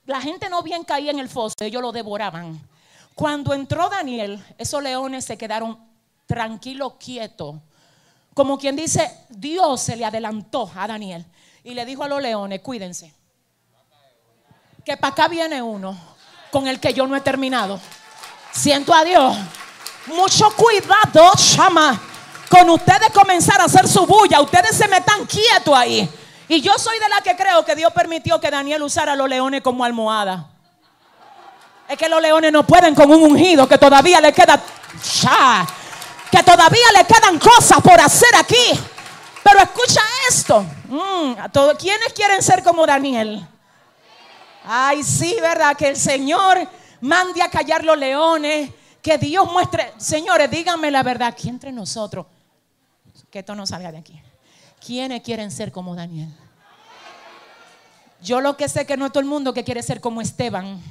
la 0.08 0.22
gente 0.22 0.50
no 0.50 0.63
bien 0.63 0.84
caía 0.84 1.12
en 1.12 1.20
el 1.20 1.30
foso, 1.30 1.54
ellos 1.60 1.82
lo 1.82 1.91
devoraban. 1.91 2.60
Cuando 3.13 3.54
entró 3.54 3.89
Daniel, 3.89 4.43
esos 4.58 4.82
leones 4.82 5.26
se 5.26 5.38
quedaron 5.38 5.78
tranquilos, 6.26 6.93
quietos. 6.98 7.56
Como 8.34 8.58
quien 8.58 8.76
dice, 8.76 9.12
Dios 9.30 9.82
se 9.82 9.98
le 9.98 10.06
adelantó 10.06 10.72
a 10.76 10.88
Daniel 10.88 11.26
y 11.63 11.74
le 11.74 11.86
dijo 11.86 12.04
a 12.04 12.08
los 12.08 12.22
leones, 12.22 12.62
cuídense. 12.62 13.13
Que 14.86 14.96
para 14.96 15.12
acá 15.12 15.28
viene 15.28 15.62
uno 15.62 15.98
con 16.52 16.67
el 16.67 16.80
que 16.80 16.93
yo 16.93 17.06
no 17.06 17.15
he 17.15 17.22
terminado. 17.22 17.78
Siento 18.54 18.93
a 18.93 19.04
Dios. 19.04 19.36
Mucho 20.06 20.50
cuidado, 20.56 21.32
chama. 21.36 22.02
Con 22.50 22.70
ustedes 22.70 23.10
comenzar 23.13 23.60
a 23.60 23.65
hacer 23.65 23.86
su 23.89 24.06
bulla. 24.06 24.39
Ustedes 24.39 24.78
se 24.78 24.88
metan 24.88 25.26
quietos 25.26 25.76
ahí. 25.76 26.10
Y 26.49 26.62
yo 26.62 26.73
soy 26.77 26.97
de 26.99 27.10
la 27.10 27.21
que 27.21 27.36
creo 27.36 27.65
que 27.65 27.75
Dios 27.75 27.91
permitió 27.93 28.39
que 28.39 28.49
Daniel 28.49 28.83
usara 28.83 29.13
a 29.13 29.15
los 29.15 29.27
leones 29.27 29.62
como 29.62 29.83
almohada. 29.83 30.47
Es 31.89 31.97
que 31.97 32.07
los 32.07 32.21
leones 32.21 32.51
no 32.51 32.65
pueden 32.65 32.95
con 32.95 33.10
un 33.12 33.23
ungido 33.23 33.67
que 33.67 33.77
todavía 33.77 34.21
le 34.21 34.33
queda. 34.33 34.62
que 36.31 36.43
todavía 36.43 36.91
le 36.97 37.05
quedan 37.05 37.39
cosas 37.39 37.81
por 37.81 37.99
hacer 37.99 38.36
aquí. 38.38 38.79
Pero 39.43 39.60
escucha 39.60 40.01
esto. 40.29 40.65
Mm, 40.88 41.33
¿Quiénes 41.77 42.13
quieren 42.13 42.41
ser 42.41 42.63
como 42.63 42.86
Daniel? 42.86 43.45
Ay, 44.65 45.03
sí, 45.03 45.38
¿verdad? 45.41 45.75
Que 45.77 45.89
el 45.89 45.97
Señor 45.97 46.67
mande 47.01 47.41
a 47.41 47.49
callar 47.49 47.83
los 47.83 47.97
leones. 47.97 48.71
Que 49.01 49.17
Dios 49.17 49.49
muestre. 49.49 49.93
Señores, 49.97 50.51
díganme 50.51 50.91
la 50.91 51.03
verdad. 51.03 51.29
Aquí 51.29 51.47
entre 51.47 51.71
nosotros. 51.71 52.25
Que 53.29 53.39
esto 53.39 53.55
no 53.55 53.65
salga 53.65 53.91
de 53.91 53.97
aquí. 53.99 54.21
¿Quiénes 54.88 55.21
quieren 55.21 55.52
ser 55.52 55.69
como 55.73 55.95
Daniel? 55.95 56.30
Yo 58.21 58.39
lo 58.39 58.56
que 58.56 58.69
sé 58.69 58.86
que 58.86 58.95
no 58.95 59.08
es 59.08 59.12
todo 59.12 59.19
el 59.19 59.26
mundo 59.26 59.54
que 59.54 59.65
quiere 59.65 59.84
ser 59.84 60.00
como 60.00 60.21
Esteban. 60.21 60.82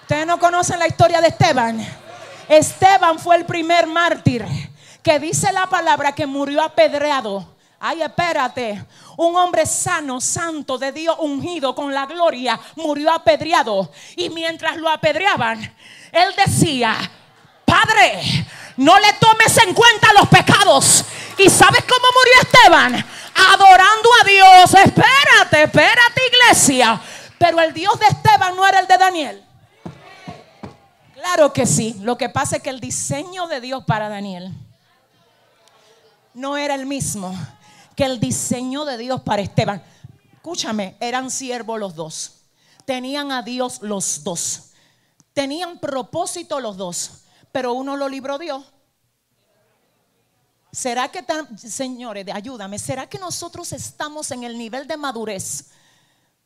Ustedes 0.00 0.26
no 0.26 0.38
conocen 0.38 0.78
la 0.78 0.86
historia 0.86 1.20
de 1.20 1.28
Esteban. 1.28 1.86
Esteban 2.48 3.18
fue 3.18 3.36
el 3.36 3.44
primer 3.44 3.86
mártir 3.86 4.46
que 5.02 5.18
dice 5.18 5.52
la 5.52 5.66
palabra 5.66 6.14
que 6.14 6.26
murió 6.26 6.62
apedreado. 6.62 7.46
Ay, 7.78 8.00
espérate. 8.00 8.82
Un 9.18 9.36
hombre 9.36 9.66
sano, 9.66 10.18
santo, 10.18 10.78
de 10.78 10.90
Dios 10.90 11.16
ungido 11.18 11.74
con 11.74 11.92
la 11.92 12.06
gloria, 12.06 12.58
murió 12.76 13.12
apedreado. 13.12 13.92
Y 14.16 14.30
mientras 14.30 14.78
lo 14.78 14.88
apedreaban, 14.88 15.60
él 16.12 16.34
decía, 16.34 16.96
Padre, 17.66 18.22
no 18.78 18.98
le 18.98 19.12
tomes 19.20 19.54
en 19.58 19.74
cuenta 19.74 20.14
los 20.14 20.28
pecados. 20.28 21.04
¿Y 21.38 21.50
sabes 21.50 21.84
cómo 21.84 22.06
murió 22.14 22.32
Esteban? 22.42 23.06
Adorando 23.52 24.08
a 24.20 24.24
Dios. 24.24 24.74
Espérate, 24.74 25.62
espérate 25.64 26.20
iglesia. 26.32 27.00
Pero 27.38 27.60
el 27.60 27.74
Dios 27.74 27.98
de 27.98 28.06
Esteban 28.06 28.56
no 28.56 28.66
era 28.66 28.80
el 28.80 28.86
de 28.86 28.96
Daniel. 28.96 29.44
Claro 31.14 31.52
que 31.52 31.66
sí. 31.66 31.96
Lo 32.00 32.16
que 32.16 32.28
pasa 32.28 32.56
es 32.56 32.62
que 32.62 32.70
el 32.70 32.80
diseño 32.80 33.46
de 33.46 33.60
Dios 33.60 33.84
para 33.84 34.08
Daniel 34.08 34.52
no 36.34 36.56
era 36.56 36.74
el 36.74 36.86
mismo 36.86 37.34
que 37.94 38.04
el 38.04 38.20
diseño 38.20 38.84
de 38.84 38.98
Dios 38.98 39.20
para 39.22 39.42
Esteban. 39.42 39.82
Escúchame, 40.34 40.96
eran 41.00 41.30
siervos 41.30 41.78
los 41.78 41.94
dos. 41.94 42.32
Tenían 42.84 43.32
a 43.32 43.42
Dios 43.42 43.80
los 43.82 44.22
dos. 44.22 44.70
Tenían 45.34 45.78
propósito 45.78 46.60
los 46.60 46.76
dos 46.76 47.22
pero 47.56 47.72
uno 47.72 47.96
lo 47.96 48.06
libró 48.10 48.36
Dios 48.36 48.66
¿Será 50.72 51.08
que, 51.08 51.24
señores, 51.56 52.26
ayúdame, 52.32 52.78
será 52.78 53.08
que 53.08 53.18
nosotros 53.18 53.72
estamos 53.72 54.30
en 54.30 54.44
el 54.44 54.58
nivel 54.58 54.86
de 54.86 54.96
madurez 54.96 55.70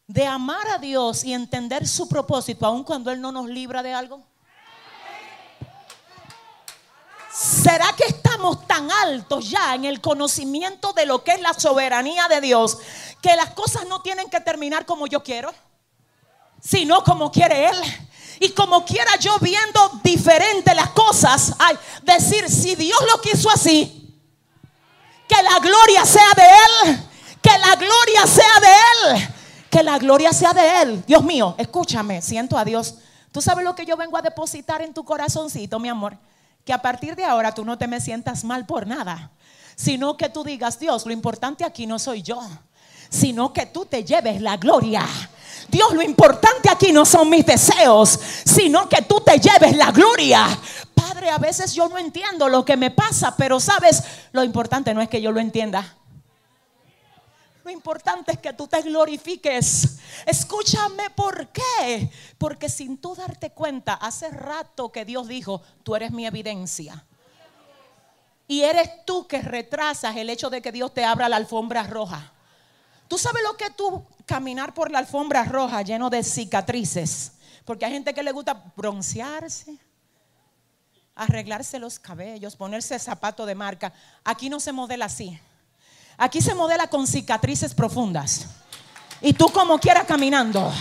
de 0.07 0.27
amar 0.27 0.66
a 0.68 0.79
Dios 0.79 1.25
y 1.25 1.33
entender 1.33 1.87
su 1.87 2.09
propósito 2.09 2.66
aun 2.66 2.83
cuando 2.83 3.11
Él 3.11 3.21
no 3.21 3.33
nos 3.33 3.49
libra 3.49 3.83
de 3.83 3.93
algo? 3.93 4.23
¿Será 7.33 7.93
que 7.97 8.05
estamos 8.05 8.66
tan 8.66 8.91
altos 8.91 9.49
ya 9.49 9.75
en 9.75 9.85
el 9.85 10.01
conocimiento 10.01 10.93
de 10.93 11.07
lo 11.07 11.23
que 11.23 11.33
es 11.33 11.41
la 11.41 11.55
soberanía 11.55 12.27
de 12.29 12.41
Dios 12.41 12.79
que 13.23 13.37
las 13.37 13.51
cosas 13.51 13.87
no 13.87 14.03
tienen 14.03 14.29
que 14.29 14.41
terminar 14.41 14.85
como 14.85 15.07
yo 15.07 15.23
quiero, 15.23 15.53
sino 16.61 17.05
como 17.05 17.31
quiere 17.31 17.68
Él? 17.68 17.77
Y 18.41 18.51
como 18.51 18.85
quiera 18.85 19.16
yo 19.16 19.39
viendo 19.39 20.01
diferente 20.03 20.75
las 20.75 20.91
cosas, 20.91 21.55
ay, 21.59 21.79
decir, 22.03 22.49
si 22.51 22.75
Dios 22.75 22.99
lo 23.12 23.21
quiso 23.21 23.51
así, 23.51 23.99
que 25.31 25.43
la 25.43 25.59
gloria 25.61 26.05
sea 26.05 26.33
de 26.37 26.43
Él, 26.43 26.99
que 27.41 27.59
la 27.59 27.76
gloria 27.76 28.26
sea 28.26 28.61
de 28.61 28.68
Él, 29.12 29.28
que 29.70 29.83
la 29.83 29.99
gloria 29.99 30.33
sea 30.33 30.53
de 30.53 30.83
Él. 30.83 31.05
Dios 31.07 31.22
mío, 31.22 31.55
escúchame, 31.57 32.20
siento 32.20 32.59
a 32.59 32.64
Dios. 32.64 32.97
Tú 33.31 33.41
sabes 33.41 33.64
lo 33.64 33.74
que 33.74 33.87
yo 33.87 33.97
vengo 33.97 34.16
a 34.16 34.22
depositar 34.22 34.83
en 34.83 34.93
tu 34.93 35.05
corazoncito, 35.05 35.78
mi 35.78 35.89
amor 35.89 36.18
que 36.64 36.72
a 36.72 36.83
partir 36.83 37.16
de 37.16 37.24
ahora 37.24 37.53
tú 37.53 37.64
no 37.64 37.78
te 37.78 37.87
me 37.87 38.01
sientas 38.01 38.45
mal 38.45 38.66
por 38.66 38.87
nada, 38.87 39.31
sino 39.76 40.16
que 40.16 40.28
tú 40.28 40.45
digas, 40.45 40.78
Dios, 40.78 41.07
lo 41.07 41.12
importante 41.12 41.64
aquí 41.64 41.87
no 41.87 41.99
soy 41.99 42.22
yo, 42.22 42.41
sino 43.09 43.53
que 43.53 43.66
tú 43.66 43.87
te 43.87 44.05
lleves 44.05 44.41
la 44.41 44.57
gloria. 44.57 45.07
Dios, 45.68 45.93
lo 45.93 46.03
importante 46.03 46.68
aquí 46.70 46.93
no 46.93 47.05
son 47.05 47.31
mis 47.31 47.47
deseos, 47.47 48.18
sino 48.45 48.89
que 48.89 49.03
tú 49.03 49.20
te 49.20 49.39
lleves 49.39 49.76
la 49.76 49.91
gloria. 49.91 50.47
A 51.29 51.39
veces 51.39 51.75
yo 51.75 51.89
no 51.89 51.99
entiendo 51.99 52.49
lo 52.49 52.64
que 52.64 52.77
me 52.77 52.91
pasa, 52.91 53.37
pero 53.37 53.61
sabes, 53.61 54.03
lo 54.33 54.43
importante 54.43 54.95
no 54.95 55.03
es 55.03 55.09
que 55.09 55.21
yo 55.21 55.33
lo 55.33 55.41
entienda. 55.41 55.97
Lo 57.64 57.71
importante 57.71 58.33
es 58.33 58.39
que 58.39 58.53
tú 58.53 58.66
te 58.66 58.81
glorifiques. 58.81 59.99
Escúchame 60.25 61.11
por 61.11 61.49
qué. 61.49 62.11
Porque 62.39 62.68
sin 62.68 62.99
tú 62.99 63.14
darte 63.14 63.51
cuenta, 63.51 63.95
hace 63.95 64.31
rato 64.31 64.91
que 64.91 65.05
Dios 65.05 65.29
dijo, 65.29 65.61
tú 65.83 65.95
eres 65.95 66.11
mi 66.11 66.27
evidencia. 66.27 67.05
Y 68.49 68.62
eres 68.62 69.05
tú 69.05 69.29
que 69.29 69.43
retrasas 69.43 70.16
el 70.16 70.31
hecho 70.31 70.51
de 70.51 70.62
que 70.62 70.73
Dios 70.73 70.93
te 70.95 71.05
abra 71.05 71.29
la 71.29 71.37
alfombra 71.37 71.85
roja. 71.85 72.33
Tú 73.07 73.18
sabes 73.18 73.43
lo 73.43 73.57
que 73.57 73.71
tú 73.71 74.05
caminar 74.25 74.73
por 74.73 74.91
la 74.91 74.99
alfombra 74.99 75.45
roja 75.45 75.83
lleno 75.83 76.11
de 76.11 76.25
cicatrices. 76.25 77.33
Porque 77.64 77.85
hay 77.85 77.93
gente 77.93 78.14
que 78.14 78.23
le 78.23 78.33
gusta 78.33 78.73
broncearse, 78.75 79.79
arreglarse 81.21 81.79
los 81.79 81.99
cabellos, 81.99 82.57
ponerse 82.57 82.99
zapato 82.99 83.45
de 83.45 83.55
marca. 83.55 83.93
Aquí 84.25 84.49
no 84.49 84.59
se 84.59 84.73
modela 84.73 85.05
así. 85.05 85.39
Aquí 86.16 86.41
se 86.41 86.55
modela 86.55 86.89
con 86.89 87.07
cicatrices 87.07 87.75
profundas. 87.75 88.47
Y 89.21 89.35
tú 89.35 89.51
como 89.51 89.79
quieras 89.79 90.05
caminando. 90.07 90.73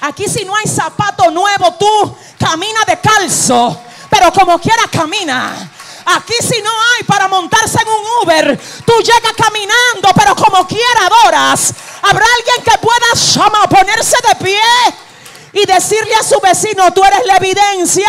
Aquí 0.00 0.26
si 0.26 0.44
no 0.44 0.56
hay 0.56 0.66
zapato 0.66 1.30
nuevo, 1.30 1.74
tú 1.74 2.16
camina 2.38 2.80
de 2.86 2.98
calzo. 2.98 3.78
Pero 4.08 4.32
como 4.32 4.58
quieras 4.58 4.86
camina. 4.90 5.70
Aquí 6.06 6.34
si 6.40 6.62
no 6.62 6.70
hay 6.70 7.04
para 7.04 7.28
montarse 7.28 7.78
en 7.80 7.88
un 7.88 8.22
Uber, 8.22 8.60
tú 8.86 8.92
llegas 9.00 9.32
caminando, 9.36 10.08
pero 10.14 10.34
como 10.34 10.66
quiera 10.66 11.06
adoras. 11.06 11.74
Habrá 12.02 12.24
alguien 12.38 12.64
que 12.64 12.78
pueda 12.78 13.68
ponerse 13.68 14.16
de 14.28 14.44
pie 14.44 14.60
y 15.52 15.66
decirle 15.66 16.14
a 16.14 16.22
su 16.22 16.40
vecino, 16.40 16.90
tú 16.92 17.04
eres 17.04 17.20
la 17.26 17.36
evidencia. 17.36 18.08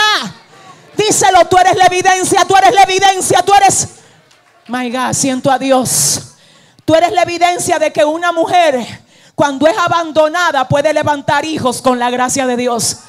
Díselo, 0.98 1.46
tú 1.46 1.58
eres 1.58 1.76
la 1.76 1.86
evidencia, 1.86 2.46
tú 2.46 2.56
eres 2.56 2.74
la 2.74 2.84
evidencia, 2.84 3.42
tú 3.42 3.54
eres... 3.54 3.88
My 4.68 4.90
God, 4.90 5.14
siento 5.14 5.52
a 5.52 5.60
Dios. 5.60 6.22
Tú 6.86 6.96
eres 6.96 7.12
la 7.12 7.24
evidencia 7.24 7.78
de 7.80 7.92
que 7.92 8.06
una 8.06 8.32
mujer 8.32 9.04
cuando 9.36 9.68
es 9.68 9.78
abandonada 9.78 10.68
puede 10.68 10.94
levantar 10.94 11.46
hijos 11.46 11.82
con 11.82 12.00
la 12.00 12.10
gracia 12.10 12.48
de 12.48 12.56
Dios. 12.56 13.00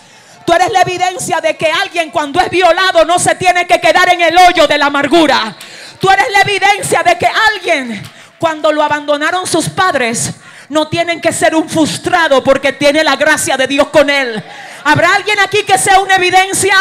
Tú 0.44 0.52
eres 0.52 0.70
la 0.70 0.82
evidencia 0.82 1.40
de 1.40 1.56
que 1.56 1.70
alguien 1.70 2.10
cuando 2.10 2.40
es 2.40 2.50
violado 2.50 3.04
no 3.04 3.18
se 3.18 3.34
tiene 3.34 3.66
que 3.66 3.80
quedar 3.80 4.12
en 4.12 4.20
el 4.20 4.36
hoyo 4.36 4.66
de 4.66 4.78
la 4.78 4.86
amargura. 4.86 5.56
Tú 6.00 6.10
eres 6.10 6.26
la 6.32 6.40
evidencia 6.40 7.02
de 7.02 7.16
que 7.16 7.26
alguien 7.26 8.02
cuando 8.38 8.72
lo 8.72 8.82
abandonaron 8.82 9.46
sus 9.46 9.68
padres 9.68 10.32
no 10.68 10.88
tienen 10.88 11.20
que 11.20 11.32
ser 11.32 11.54
un 11.54 11.68
frustrado 11.68 12.42
porque 12.42 12.72
tiene 12.72 13.02
la 13.02 13.16
gracia 13.16 13.56
de 13.56 13.66
Dios 13.66 13.88
con 13.88 14.10
él. 14.10 14.42
¿Habrá 14.84 15.14
alguien 15.14 15.38
aquí 15.40 15.62
que 15.64 15.78
sea 15.78 16.00
una 16.00 16.16
evidencia? 16.16 16.74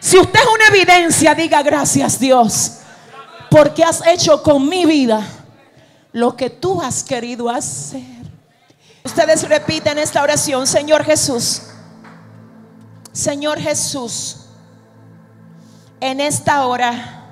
Si 0.00 0.16
usted 0.18 0.40
es 0.40 0.46
una 0.46 0.66
evidencia, 0.76 1.34
diga 1.34 1.62
gracias 1.62 2.18
Dios. 2.18 2.78
Porque 3.50 3.82
has 3.82 4.06
hecho 4.06 4.42
con 4.42 4.68
mi 4.68 4.84
vida 4.84 5.26
lo 6.12 6.36
que 6.36 6.50
tú 6.50 6.80
has 6.80 7.02
querido 7.02 7.48
hacer. 7.48 8.02
Ustedes 9.04 9.48
repiten 9.48 9.98
esta 9.98 10.22
oración, 10.22 10.66
Señor 10.66 11.04
Jesús. 11.04 11.62
Señor 13.12 13.58
Jesús, 13.58 14.46
en 16.00 16.20
esta 16.20 16.66
hora 16.66 17.24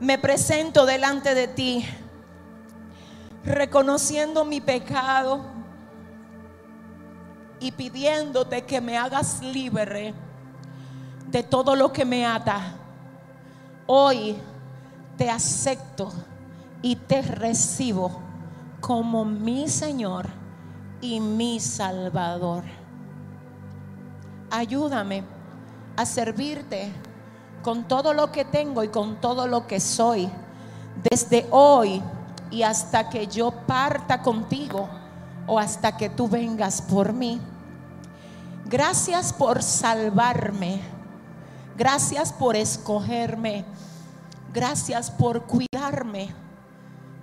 me 0.00 0.18
presento 0.18 0.86
delante 0.86 1.34
de 1.34 1.48
ti, 1.48 1.86
reconociendo 3.44 4.44
mi 4.44 4.60
pecado 4.60 5.44
y 7.60 7.72
pidiéndote 7.72 8.62
que 8.62 8.80
me 8.80 8.96
hagas 8.96 9.42
libre 9.42 10.14
de 11.30 11.42
todo 11.42 11.74
lo 11.74 11.92
que 11.92 12.04
me 12.04 12.26
ata. 12.26 12.74
Hoy 13.86 14.36
te 15.16 15.30
acepto 15.30 16.12
y 16.82 16.96
te 16.96 17.22
recibo 17.22 18.20
como 18.80 19.24
mi 19.24 19.68
Señor 19.68 20.26
y 21.00 21.20
mi 21.20 21.60
Salvador. 21.60 22.64
Ayúdame 24.50 25.24
a 25.96 26.06
servirte 26.06 26.92
con 27.62 27.88
todo 27.88 28.14
lo 28.14 28.30
que 28.30 28.44
tengo 28.44 28.84
y 28.84 28.88
con 28.88 29.20
todo 29.20 29.46
lo 29.48 29.66
que 29.66 29.80
soy, 29.80 30.30
desde 31.10 31.46
hoy 31.50 32.00
y 32.50 32.62
hasta 32.62 33.08
que 33.08 33.26
yo 33.26 33.50
parta 33.50 34.22
contigo 34.22 34.88
o 35.46 35.58
hasta 35.58 35.96
que 35.96 36.08
tú 36.08 36.28
vengas 36.28 36.80
por 36.80 37.12
mí. 37.12 37.40
Gracias 38.66 39.32
por 39.32 39.62
salvarme. 39.62 40.95
Gracias 41.76 42.32
por 42.32 42.56
escogerme. 42.56 43.64
Gracias 44.52 45.10
por 45.10 45.42
cuidarme. 45.42 46.30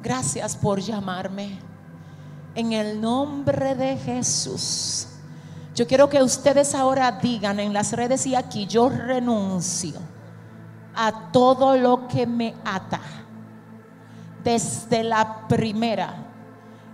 Gracias 0.01 0.55
por 0.55 0.79
llamarme. 0.79 1.59
En 2.53 2.73
el 2.73 3.01
nombre 3.01 3.73
de 3.73 3.97
Jesús. 3.97 5.07
Yo 5.73 5.87
quiero 5.87 6.07
que 6.07 6.21
ustedes 6.21 6.75
ahora 6.75 7.11
digan 7.13 7.59
en 7.59 7.73
las 7.73 7.93
redes 7.93 8.27
y 8.27 8.35
aquí, 8.35 8.67
yo 8.67 8.89
renuncio 8.89 9.93
a 10.95 11.31
todo 11.31 11.75
lo 11.75 12.07
que 12.07 12.27
me 12.27 12.53
ata. 12.63 13.01
Desde 14.43 15.03
la 15.03 15.47
primera 15.47 16.13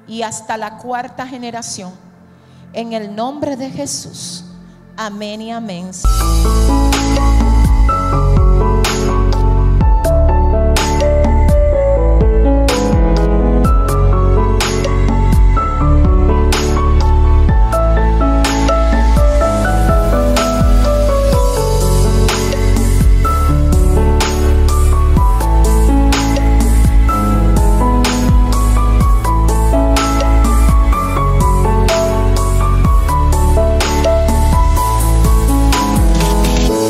y 0.08 0.22
hasta 0.22 0.56
la 0.56 0.78
cuarta 0.78 1.28
generación. 1.28 1.92
En 2.72 2.94
el 2.94 3.14
nombre 3.14 3.58
de 3.58 3.70
Jesús. 3.70 4.46
Amén 4.96 5.42
y 5.42 5.52
amén. 5.52 5.92
Bye. 8.10 8.39